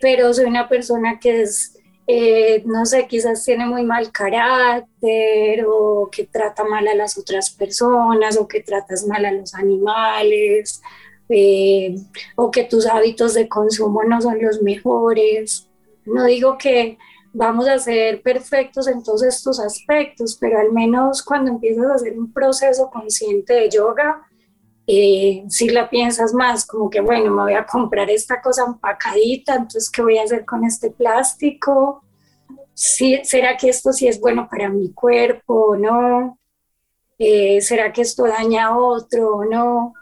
pero 0.00 0.34
soy 0.34 0.46
una 0.46 0.68
persona 0.68 1.20
que 1.20 1.42
es, 1.42 1.78
eh, 2.08 2.64
no 2.66 2.84
sé, 2.84 3.06
quizás 3.06 3.44
tiene 3.44 3.66
muy 3.66 3.84
mal 3.84 4.10
carácter 4.10 5.66
o 5.68 6.08
que 6.10 6.24
trata 6.24 6.64
mal 6.64 6.88
a 6.88 6.96
las 6.96 7.16
otras 7.16 7.50
personas 7.50 8.36
o 8.36 8.48
que 8.48 8.60
tratas 8.60 9.06
mal 9.06 9.24
a 9.24 9.30
los 9.30 9.54
animales 9.54 10.82
eh, 11.30 11.94
o 12.34 12.50
que 12.50 12.64
tus 12.64 12.86
hábitos 12.86 13.34
de 13.34 13.48
consumo 13.48 14.02
no 14.02 14.20
son 14.20 14.42
los 14.42 14.60
mejores. 14.62 15.68
No 16.04 16.24
digo 16.24 16.58
que 16.58 16.98
vamos 17.32 17.68
a 17.68 17.78
ser 17.78 18.20
perfectos 18.20 18.88
en 18.88 19.02
todos 19.04 19.22
estos 19.22 19.60
aspectos, 19.60 20.36
pero 20.40 20.58
al 20.58 20.72
menos 20.72 21.22
cuando 21.22 21.52
empiezas 21.52 21.86
a 21.86 21.94
hacer 21.94 22.18
un 22.18 22.32
proceso 22.32 22.90
consciente 22.90 23.54
de 23.54 23.70
yoga, 23.70 24.26
eh, 24.88 25.44
si 25.48 25.68
la 25.68 25.88
piensas 25.88 26.34
más, 26.34 26.66
como 26.66 26.90
que 26.90 27.00
bueno, 27.00 27.30
me 27.30 27.42
voy 27.42 27.54
a 27.54 27.64
comprar 27.64 28.10
esta 28.10 28.42
cosa 28.42 28.64
empacadita, 28.66 29.54
entonces 29.54 29.88
¿qué 29.88 30.02
voy 30.02 30.18
a 30.18 30.24
hacer 30.24 30.44
con 30.44 30.64
este 30.64 30.90
plástico? 30.90 32.02
¿Sí, 32.74 33.20
¿Será 33.22 33.56
que 33.56 33.68
esto 33.68 33.92
sí 33.92 34.08
es 34.08 34.18
bueno 34.18 34.48
para 34.50 34.68
mi 34.68 34.92
cuerpo 34.92 35.54
o 35.54 35.76
no? 35.76 36.38
Eh, 37.18 37.60
¿Será 37.60 37.92
que 37.92 38.02
esto 38.02 38.24
daña 38.24 38.66
a 38.66 38.78
otro 38.78 39.36
o 39.36 39.44
no? 39.44 39.94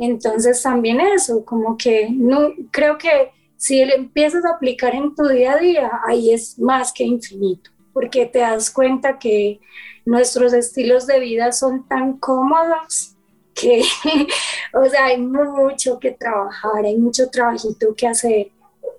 Entonces 0.00 0.62
también 0.62 0.98
eso, 0.98 1.44
como 1.44 1.76
que 1.76 2.08
no, 2.10 2.54
creo 2.70 2.96
que 2.96 3.32
si 3.58 3.84
le 3.84 3.96
empiezas 3.96 4.46
a 4.46 4.54
aplicar 4.54 4.94
en 4.94 5.14
tu 5.14 5.28
día 5.28 5.52
a 5.52 5.58
día, 5.58 5.90
ahí 6.06 6.32
es 6.32 6.58
más 6.58 6.90
que 6.90 7.04
infinito, 7.04 7.70
porque 7.92 8.24
te 8.24 8.38
das 8.38 8.70
cuenta 8.70 9.18
que 9.18 9.60
nuestros 10.06 10.54
estilos 10.54 11.06
de 11.06 11.20
vida 11.20 11.52
son 11.52 11.86
tan 11.86 12.16
cómodos 12.16 13.14
que, 13.54 13.82
o 14.72 14.86
sea, 14.86 15.04
hay 15.04 15.18
mucho 15.18 15.98
que 15.98 16.12
trabajar, 16.12 16.86
hay 16.86 16.96
mucho 16.96 17.28
trabajito 17.28 17.94
que 17.94 18.06
hacer. 18.06 18.50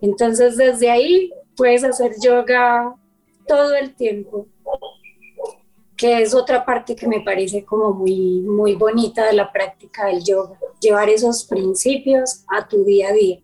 Entonces, 0.02 0.56
desde 0.56 0.92
ahí 0.92 1.34
puedes 1.58 1.84
hacer 1.84 2.12
yoga 2.22 2.94
todo 3.48 3.74
el 3.74 3.96
tiempo, 3.96 4.46
que 6.02 6.20
es 6.20 6.34
otra 6.34 6.66
parte 6.66 6.96
que 6.96 7.08
me 7.08 7.22
parece 7.22 7.64
como 7.64 7.94
muy, 7.94 8.42
muy 8.42 8.74
bonita 8.74 9.28
de 9.28 9.34
la 9.34 9.52
práctica 9.52 10.08
del 10.08 10.24
yoga, 10.24 10.58
llevar 10.80 11.10
esos 11.10 11.44
principios 11.44 12.44
a 12.48 12.68
tu 12.68 12.84
día 12.84 13.10
a 13.10 13.14
día. 13.14 13.40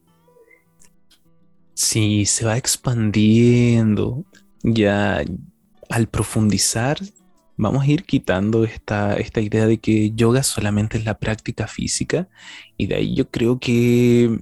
Sí, 1.76 2.26
se 2.26 2.48
va 2.48 2.58
expandiendo. 2.58 4.26
Ya 4.64 5.24
al 5.88 6.08
profundizar 6.08 6.98
vamos 7.58 7.84
a 7.84 7.92
ir 7.92 8.06
quitando 8.06 8.64
esta, 8.64 9.16
esta 9.18 9.40
idea 9.40 9.68
de 9.68 9.78
que 9.78 10.10
yoga 10.16 10.42
solamente 10.42 10.98
es 10.98 11.06
la 11.06 11.20
práctica 11.20 11.68
física 11.68 12.28
y 12.76 12.88
de 12.88 12.96
ahí 12.96 13.16
yo 13.16 13.30
creo 13.30 13.60
que 13.60 14.40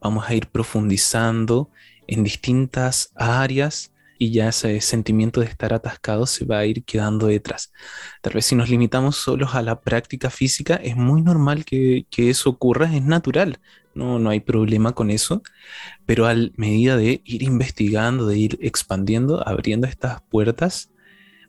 vamos 0.00 0.28
a 0.28 0.34
ir 0.34 0.48
profundizando 0.48 1.70
en 2.08 2.24
distintas 2.24 3.12
áreas 3.14 3.92
y 4.18 4.30
ya 4.32 4.48
ese 4.48 4.80
sentimiento 4.80 5.40
de 5.40 5.46
estar 5.46 5.72
atascado 5.74 6.26
se 6.26 6.44
va 6.44 6.58
a 6.58 6.66
ir 6.66 6.84
quedando 6.84 7.26
detrás. 7.26 7.72
Tal 8.22 8.34
vez 8.34 8.46
si 8.46 8.54
nos 8.54 8.68
limitamos 8.68 9.16
solos 9.16 9.54
a 9.54 9.62
la 9.62 9.80
práctica 9.80 10.30
física, 10.30 10.76
es 10.76 10.96
muy 10.96 11.22
normal 11.22 11.64
que, 11.64 12.06
que 12.10 12.30
eso 12.30 12.50
ocurra, 12.50 12.94
es 12.94 13.02
natural, 13.02 13.58
no, 13.94 14.18
no 14.18 14.30
hay 14.30 14.40
problema 14.40 14.92
con 14.92 15.10
eso, 15.10 15.42
pero 16.04 16.26
a 16.26 16.34
medida 16.56 16.96
de 16.96 17.22
ir 17.24 17.42
investigando, 17.42 18.26
de 18.26 18.38
ir 18.38 18.58
expandiendo, 18.60 19.46
abriendo 19.48 19.86
estas 19.86 20.20
puertas, 20.22 20.90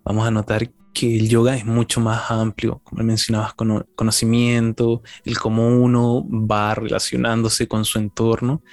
vamos 0.03 0.25
a 0.25 0.31
notar 0.31 0.71
que 0.93 1.17
el 1.17 1.29
yoga 1.29 1.55
es 1.55 1.65
mucho 1.65 1.99
más 1.99 2.31
amplio, 2.31 2.81
como 2.83 3.03
mencionabas, 3.03 3.53
con 3.53 3.85
conocimiento, 3.95 5.03
el 5.25 5.37
cómo 5.37 5.67
uno 5.67 6.25
va 6.27 6.73
relacionándose 6.73 7.67
con 7.67 7.85
su 7.85 7.99
entorno. 7.99 8.63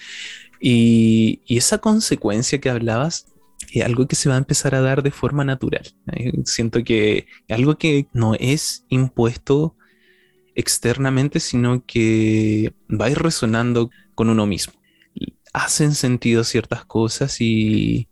Y, 0.60 1.42
esa 1.46 1.78
consecuencia 1.78 2.60
que 2.60 2.70
hablabas 2.70 3.26
algo 3.84 4.06
que 4.06 4.16
se 4.16 4.28
va 4.28 4.36
a 4.36 4.38
empezar 4.38 4.74
a 4.74 4.80
dar 4.80 5.02
de 5.02 5.10
forma 5.10 5.44
natural. 5.44 5.84
¿eh? 6.12 6.32
Siento 6.44 6.82
que 6.84 7.26
algo 7.48 7.76
que 7.76 8.06
no 8.12 8.34
es 8.34 8.84
impuesto 8.88 9.76
externamente, 10.54 11.40
sino 11.40 11.84
que 11.84 12.72
va 12.88 13.06
a 13.06 13.10
ir 13.10 13.18
resonando 13.18 13.90
con 14.14 14.30
uno 14.30 14.46
mismo. 14.46 14.74
Hacen 15.52 15.94
sentido 15.94 16.44
ciertas 16.44 16.84
cosas 16.84 17.40
y, 17.40 18.08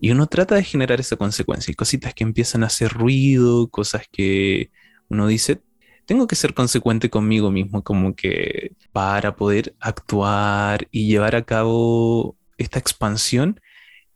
y 0.00 0.10
uno 0.10 0.26
trata 0.26 0.54
de 0.54 0.64
generar 0.64 1.00
esa 1.00 1.16
consecuencia. 1.16 1.74
Cositas 1.74 2.14
que 2.14 2.24
empiezan 2.24 2.62
a 2.62 2.66
hacer 2.66 2.92
ruido, 2.92 3.68
cosas 3.68 4.04
que 4.10 4.70
uno 5.08 5.26
dice, 5.26 5.62
tengo 6.06 6.26
que 6.26 6.36
ser 6.36 6.54
consecuente 6.54 7.10
conmigo 7.10 7.50
mismo, 7.50 7.82
como 7.82 8.14
que 8.14 8.76
para 8.92 9.36
poder 9.36 9.74
actuar 9.80 10.88
y 10.90 11.08
llevar 11.08 11.34
a 11.36 11.44
cabo 11.44 12.36
esta 12.58 12.78
expansión 12.78 13.60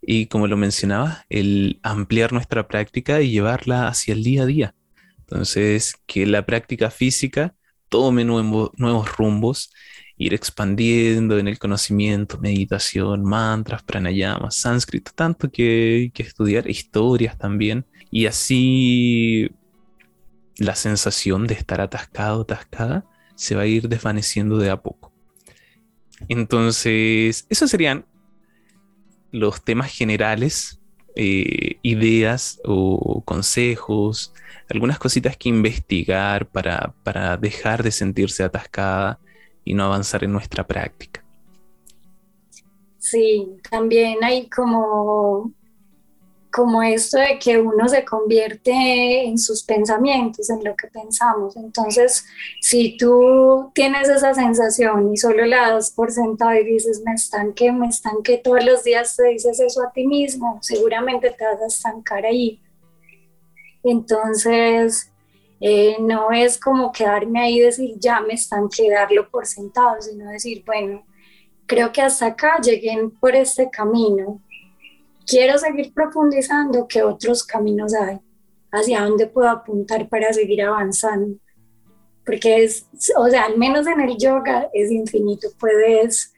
y 0.03 0.27
como 0.27 0.47
lo 0.47 0.57
mencionaba, 0.57 1.25
el 1.29 1.81
ampliar 1.83 2.33
nuestra 2.33 2.67
práctica 2.69 3.21
y 3.21 3.31
llevarla 3.31 3.89
hacia 3.89 4.15
el 4.15 4.23
día 4.23 4.43
a 4.43 4.47
día. 4.47 4.75
Entonces, 5.19 5.95
que 6.07 6.27
la 6.27 6.45
práctica 6.47 6.91
física 6.91 7.55
tome 7.89 8.25
nuevos 8.25 9.17
rumbos 9.17 9.73
ir 10.21 10.35
expandiendo 10.35 11.39
en 11.39 11.49
el 11.49 11.59
conocimiento, 11.59 12.39
meditación, 12.39 13.25
mantras, 13.25 13.83
pranayamas, 13.83 14.55
sánscrito, 14.57 15.13
tanto 15.15 15.51
que, 15.51 16.11
que 16.13 16.23
estudiar, 16.23 16.69
historias 16.69 17.39
también, 17.39 17.87
y 18.11 18.27
así 18.27 19.51
la 20.59 20.75
sensación 20.75 21.47
de 21.47 21.55
estar 21.55 21.81
atascado, 21.81 22.43
atascada, 22.43 23.07
se 23.35 23.55
va 23.55 23.63
a 23.63 23.67
ir 23.67 23.89
desvaneciendo 23.89 24.59
de 24.59 24.69
a 24.69 24.83
poco. 24.83 25.11
Entonces, 26.29 27.47
esos 27.49 27.71
serían 27.71 28.05
los 29.31 29.63
temas 29.63 29.93
generales 29.93 30.81
eh, 31.17 31.79
ideas 31.83 32.61
o 32.65 33.23
consejos, 33.25 34.33
algunas 34.69 34.99
cositas 34.99 35.37
que 35.37 35.49
investigar 35.49 36.47
para, 36.47 36.95
para 37.03 37.37
dejar 37.37 37.83
de 37.83 37.91
sentirse 37.91 38.45
atascada 38.45 39.19
y 39.65 39.75
no 39.75 39.85
avanzar 39.85 40.25
en 40.25 40.33
nuestra 40.33 40.67
práctica. 40.67 41.25
Sí, 42.99 43.57
también 43.69 44.23
hay 44.23 44.49
como 44.49 45.53
como 46.51 46.83
esto 46.83 47.19
de 47.19 47.39
que 47.39 47.59
uno 47.59 47.89
se 47.89 48.05
convierte 48.05 49.25
en 49.25 49.39
sus 49.39 49.63
pensamientos, 49.63 50.51
en 50.51 50.65
lo 50.65 50.75
que 50.75 50.89
pensamos. 50.89 51.57
Entonces, 51.57 52.25
si 52.61 52.97
tú 52.97 53.71
tienes 53.75 54.09
esa 54.09 54.35
sensación 54.35 55.13
y 55.13 55.17
solo 55.17 55.47
la 55.47 55.71
das 55.71 55.93
por 55.93 56.11
sentado 56.11 56.55
y 56.55 56.65
dices, 56.65 57.03
me 57.05 57.15
estanqué, 57.15 57.73
me 57.73 57.87
estanqué, 57.87 58.39
todos 58.39 58.65
los 58.65 58.83
días 58.83 59.17
te 59.17 59.29
dices 59.29 59.61
eso 59.61 59.83
a 59.83 59.93
ti 59.93 60.07
mismo, 60.07 60.59
seguramente 60.61 61.31
te 61.31 61.45
vas 61.45 61.61
a 61.63 61.67
estancar 61.67 62.27
ahí. 62.27 62.61
Entonces, 63.83 65.11
eh, 65.61 65.97
no 66.01 66.33
es 66.33 66.59
como 66.59 66.91
quedarme 66.91 67.41
ahí 67.41 67.59
y 67.59 67.61
decir, 67.61 67.95
ya 67.99 68.21
me 68.21 68.35
estanqué, 68.35 68.91
darlo 68.91 69.31
por 69.31 69.47
sentado, 69.47 70.01
sino 70.01 70.31
decir, 70.31 70.65
bueno, 70.67 71.05
creo 71.67 71.93
que 71.93 72.03
hasta 72.03 72.27
acá 72.27 72.59
llegué 72.61 72.99
por 73.21 73.37
este 73.37 73.71
camino 73.71 74.41
quiero 75.31 75.57
seguir 75.59 75.95
profundizando, 75.95 76.89
¿qué 76.89 77.05
otros 77.05 77.45
caminos 77.45 77.95
hay? 77.95 78.19
¿Hacia 78.73 79.03
dónde 79.03 79.29
puedo 79.29 79.49
apuntar 79.49 80.09
para 80.09 80.33
seguir 80.33 80.63
avanzando? 80.63 81.39
Porque 82.27 82.65
es, 82.65 82.87
o 83.17 83.29
sea, 83.29 83.45
al 83.45 83.57
menos 83.57 83.87
en 83.87 84.01
el 84.01 84.17
yoga 84.19 84.69
es 84.75 84.91
infinito, 84.91 85.49
puedes 85.59 86.33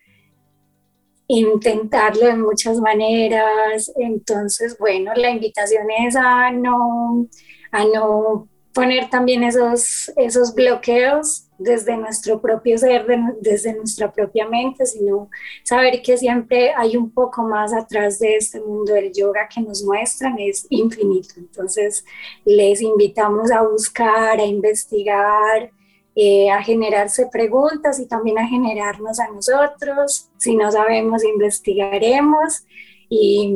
intentarlo 1.27 2.27
de 2.27 2.37
muchas 2.37 2.79
maneras, 2.79 3.91
entonces, 3.97 4.77
bueno, 4.79 5.13
la 5.15 5.31
invitación 5.31 5.87
es 6.07 6.15
a 6.15 6.51
no, 6.51 7.27
a 7.71 7.85
no 7.87 8.49
poner 8.75 9.11
también 9.11 9.43
esos, 9.45 10.11
esos 10.17 10.55
bloqueos 10.55 11.47
desde 11.59 11.97
nuestro 11.97 12.41
propio 12.41 12.77
ser, 12.79 13.07
desde 13.41 13.75
nuestra 13.75 14.11
propia 14.11 14.49
mente, 14.49 14.87
sino 14.87 15.29
saber 15.63 16.03
que 16.03 16.17
siempre 16.17 16.73
hay 16.75 16.97
un 16.97 17.11
poco 17.11 17.43
más 17.43 17.73
atrás 17.73 18.19
de 18.19 18.37
este 18.37 18.61
mundo 18.61 18.95
del 18.95 19.13
yoga 19.13 19.49
que 19.53 19.61
nos 19.61 19.83
muestran, 19.85 20.39
es 20.39 20.67
infinito. 20.71 21.35
Entonces, 21.37 22.05
les 22.45 22.81
invitamos 22.81 23.53
a 23.53 23.63
buscar, 23.63 24.41
a 24.41 24.45
investigar, 24.45 25.71
eh, 26.15 26.51
a 26.51 26.63
generarse 26.63 27.27
preguntas 27.33 27.99
y 28.01 28.07
también 28.07 28.39
a 28.39 28.47
generarnos 28.47 29.21
a 29.21 29.29
nosotros. 29.29 30.31
Si 30.37 30.57
no 30.57 30.71
sabemos, 30.73 31.25
investigaremos 31.25 32.65
y 33.09 33.55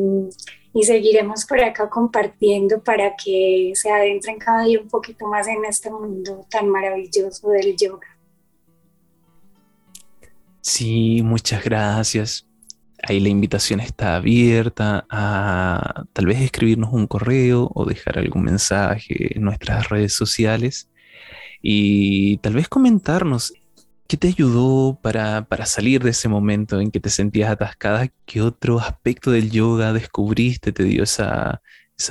y 0.76 0.82
seguiremos 0.82 1.46
por 1.46 1.58
acá 1.64 1.88
compartiendo 1.88 2.82
para 2.82 3.16
que 3.16 3.72
se 3.74 3.90
adentren 3.90 4.38
cada 4.38 4.64
día 4.64 4.78
un 4.78 4.88
poquito 4.88 5.26
más 5.26 5.48
en 5.48 5.64
este 5.64 5.90
mundo 5.90 6.46
tan 6.50 6.68
maravilloso 6.68 7.48
del 7.48 7.74
yoga. 7.78 8.06
Sí, 10.60 11.22
muchas 11.24 11.64
gracias. 11.64 12.46
Ahí 13.02 13.20
la 13.20 13.30
invitación 13.30 13.80
está 13.80 14.16
abierta 14.16 15.06
a 15.08 16.04
tal 16.12 16.26
vez 16.26 16.42
escribirnos 16.42 16.92
un 16.92 17.06
correo 17.06 17.70
o 17.74 17.86
dejar 17.86 18.18
algún 18.18 18.42
mensaje 18.42 19.34
en 19.34 19.44
nuestras 19.44 19.88
redes 19.88 20.12
sociales 20.12 20.90
y 21.62 22.36
tal 22.38 22.52
vez 22.52 22.68
comentarnos 22.68 23.54
¿Qué 24.08 24.16
te 24.16 24.28
ayudó 24.28 24.98
para, 25.02 25.44
salir 25.64 26.02
de 26.04 26.10
ese 26.10 26.28
momento 26.28 26.80
en 26.80 26.92
que 26.92 27.00
te 27.00 27.10
sentías 27.10 27.50
atascada? 27.50 28.08
¿Qué 28.24 28.40
otro 28.40 28.78
aspecto 28.78 29.32
del 29.32 29.50
yoga 29.50 29.92
descubriste? 29.92 30.72
¿Te 30.72 30.84
dio 30.84 31.02
esa, 31.02 31.60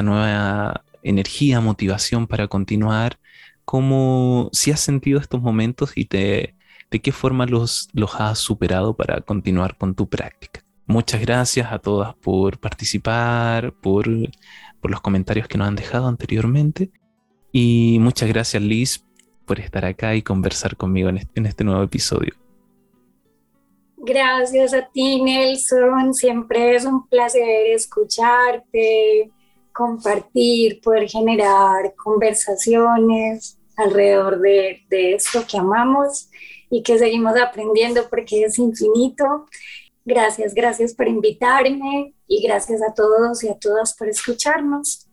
nueva 0.03 0.83
energía, 1.03 1.61
motivación 1.61 2.27
para 2.27 2.49
continuar? 2.49 3.17
¿Cómo, 3.63 4.49
si 4.51 4.71
has 4.71 4.81
sentido 4.81 5.19
estos 5.19 5.41
momentos 5.41 5.93
y 5.95 6.05
te, 6.05 6.55
de 6.91 7.01
qué 7.01 7.13
forma 7.13 7.45
los, 7.45 7.87
los 7.93 8.15
has 8.19 8.39
superado 8.39 8.95
para 8.97 9.21
continuar 9.21 9.77
con 9.77 9.95
tu 9.95 10.09
práctica? 10.09 10.65
Muchas 10.87 11.21
gracias 11.21 11.71
a 11.71 11.79
todas 11.79 12.13
por 12.15 12.59
participar, 12.59 13.73
por, 13.73 14.05
por 14.81 14.91
los 14.91 14.99
comentarios 15.01 15.47
que 15.47 15.57
nos 15.57 15.69
han 15.69 15.75
dejado 15.75 16.07
anteriormente. 16.07 16.91
Y 17.53 17.99
muchas 18.01 18.27
gracias 18.27 18.61
Liz 18.61 19.05
por 19.45 19.59
estar 19.59 19.85
acá 19.85 20.15
y 20.15 20.21
conversar 20.21 20.75
conmigo 20.75 21.09
en 21.09 21.45
este, 21.45 21.63
nuevo 21.63 21.83
episodio. 21.83 22.33
Gracias 23.97 24.73
a 24.73 24.87
ti, 24.87 25.21
Nelson. 25.21 26.13
Siempre 26.13 26.75
es 26.75 26.85
un 26.85 27.07
placer 27.07 27.67
escucharte, 27.67 29.31
compartir, 29.71 30.81
poder 30.81 31.07
generar 31.09 31.93
conversaciones 31.95 33.57
alrededor 33.77 34.39
de, 34.39 34.81
de, 34.89 35.15
esto 35.15 35.43
que 35.49 35.57
amamos 35.57 36.29
y 36.69 36.81
que 36.81 36.97
seguimos 36.97 37.37
aprendiendo 37.37 38.07
porque 38.09 38.43
es 38.43 38.59
infinito. 38.59 39.47
Gracias, 40.05 40.53
gracias 40.53 40.93
por 40.93 41.07
invitarme 41.07 42.13
y 42.27 42.43
gracias 42.43 42.81
a 42.81 42.93
todos 42.93 43.43
y 43.43 43.49
a 43.49 43.57
todas 43.57 43.95
por 43.95 44.07
escucharnos. 44.07 45.07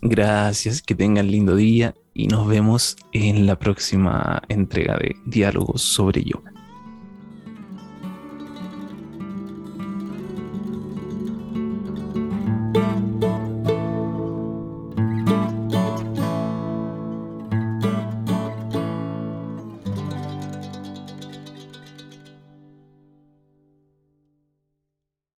Gracias, 0.00 0.80
que 0.80 0.94
tengan 0.94 1.30
lindo 1.30 1.56
día 1.56 1.94
y 2.14 2.26
nos 2.26 2.46
vemos 2.46 2.96
en 3.12 3.46
la 3.46 3.58
próxima 3.58 4.42
entrega 4.48 4.96
de 4.98 5.16
Diálogos 5.26 5.82
sobre 5.82 6.24
Yoga. 6.24 6.49